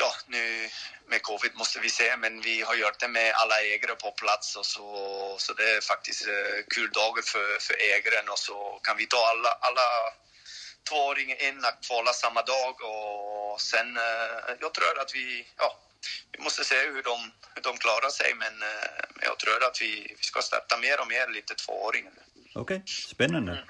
[0.00, 0.68] ja, nu
[1.06, 4.56] med covid måste vi se, men vi har gjort det med alla ägare på plats
[4.56, 4.86] och så,
[5.38, 6.22] så det är faktiskt
[6.74, 9.88] kul dagar för, för ägaren och så kan vi ta alla, alla
[10.88, 13.98] tvååringar in och kvala samma dag och sen,
[14.60, 15.78] jag tror att vi, ja,
[16.32, 20.14] vi måste se hur de, hur de klarar sig, men uh, jag tror att vi,
[20.18, 22.12] vi ska starta mer och mer lite tvååringar.
[22.54, 22.80] Okej, okay.
[22.86, 23.52] spännande.
[23.52, 23.64] Mm.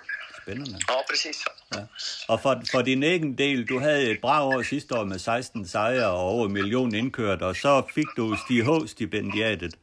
[0.51, 0.79] Spännande.
[0.89, 1.45] Ja, precis.
[1.75, 1.81] Ja.
[2.29, 5.69] Og for, for din egen del, du havde et bra år sidste år med 16
[5.69, 9.75] sejre og over en million indkørt, og så fik du Stig H-stipendiatet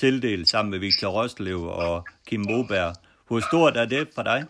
[0.00, 2.94] tildelt sammen med Victor Røslev og Kim Moberg.
[3.28, 4.46] Hvor stort er det for dig?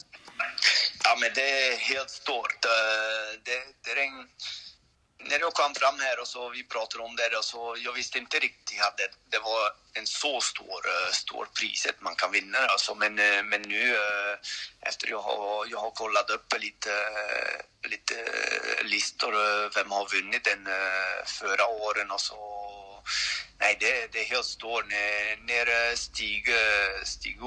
[1.05, 2.61] Ja, men det er helt stort.
[2.65, 4.29] Øh, det, det er en,
[5.29, 8.19] när jag kom fram här och så vi pratade om det och så jag visste
[8.19, 12.33] inte riktigt att det, det var en så stor, eh, stor pris att man kan
[12.33, 14.35] vinna alltså, men, eh, men nu eh,
[14.81, 16.91] efter jag har, jag har kollat upp lite,
[17.85, 18.15] lite
[18.83, 19.33] listor
[19.75, 20.69] vem har vunnit den
[21.27, 22.37] förra åren och så
[23.59, 24.85] Nej, det, det är helt stort.
[24.89, 26.49] När, när Stig,
[27.05, 27.39] Stig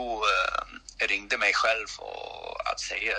[0.99, 3.15] ringde mig själv och att säga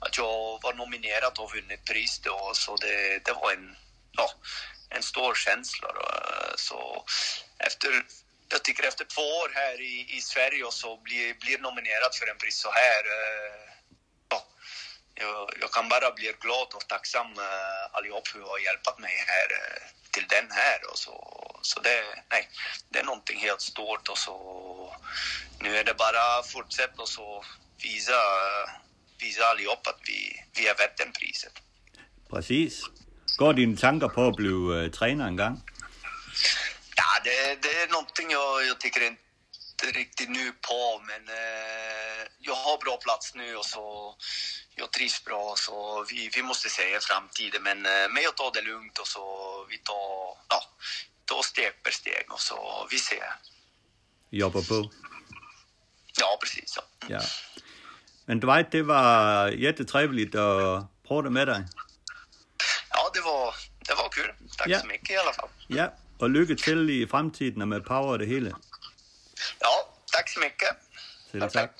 [0.00, 3.76] att jag var nominerad och vunnit pris då, så det, det var en
[4.16, 4.30] ja,
[4.90, 5.92] en stor känsla.
[5.92, 6.08] Då.
[6.56, 7.04] Så
[7.58, 8.04] efter,
[8.48, 12.26] jag tycker efter två år här i, i Sverige och så blir, blir nominerad för
[12.30, 13.72] en pris så här, eh,
[14.28, 14.46] ja,
[15.14, 19.24] jag, jag kan bara bli glad och tacksam eh, allihop för att ha hjälpt mig
[19.26, 20.90] här eh, till den här.
[20.90, 21.16] Och så,
[21.62, 22.48] så det, nej,
[22.88, 24.36] det är någonting helt stort och så
[25.60, 27.44] nu är det bara fortsätta och så
[27.82, 28.20] visa,
[29.18, 31.52] visa allihop att vi, vi är värt den priset.
[32.30, 32.82] Precis.
[33.36, 35.62] Går dine tanker på at blive uh, træner engang?
[36.96, 42.54] Ja, det, det är någonting jag, jag tycker inte riktigt nu på, men eh, jag
[42.54, 44.16] har bra plats nu och så
[44.74, 47.62] jag trivs bra så vi, vi måste se framtiden.
[47.62, 49.22] Men, eh, men jag tar det lugnt och så
[49.70, 50.62] vi tar, ja,
[51.24, 53.32] tar steg per steg och så vi ser.
[54.30, 54.90] Jobber på?
[56.20, 56.70] Ja, precis.
[56.70, 56.80] Så.
[57.08, 57.20] Ja.
[58.24, 61.64] Men Dwight, det var jättetrevligt att prata med dig.
[63.16, 63.54] Det var,
[63.88, 64.30] det var kul.
[64.58, 64.80] Tack Ja.
[64.80, 65.48] så mycket i alla fall.
[65.68, 65.86] Ja,
[66.20, 68.52] og lykke til i fremtiden og med power og det hele.
[69.60, 69.74] Ja,
[70.12, 70.76] tack så mycket.
[71.32, 71.70] Selv tak.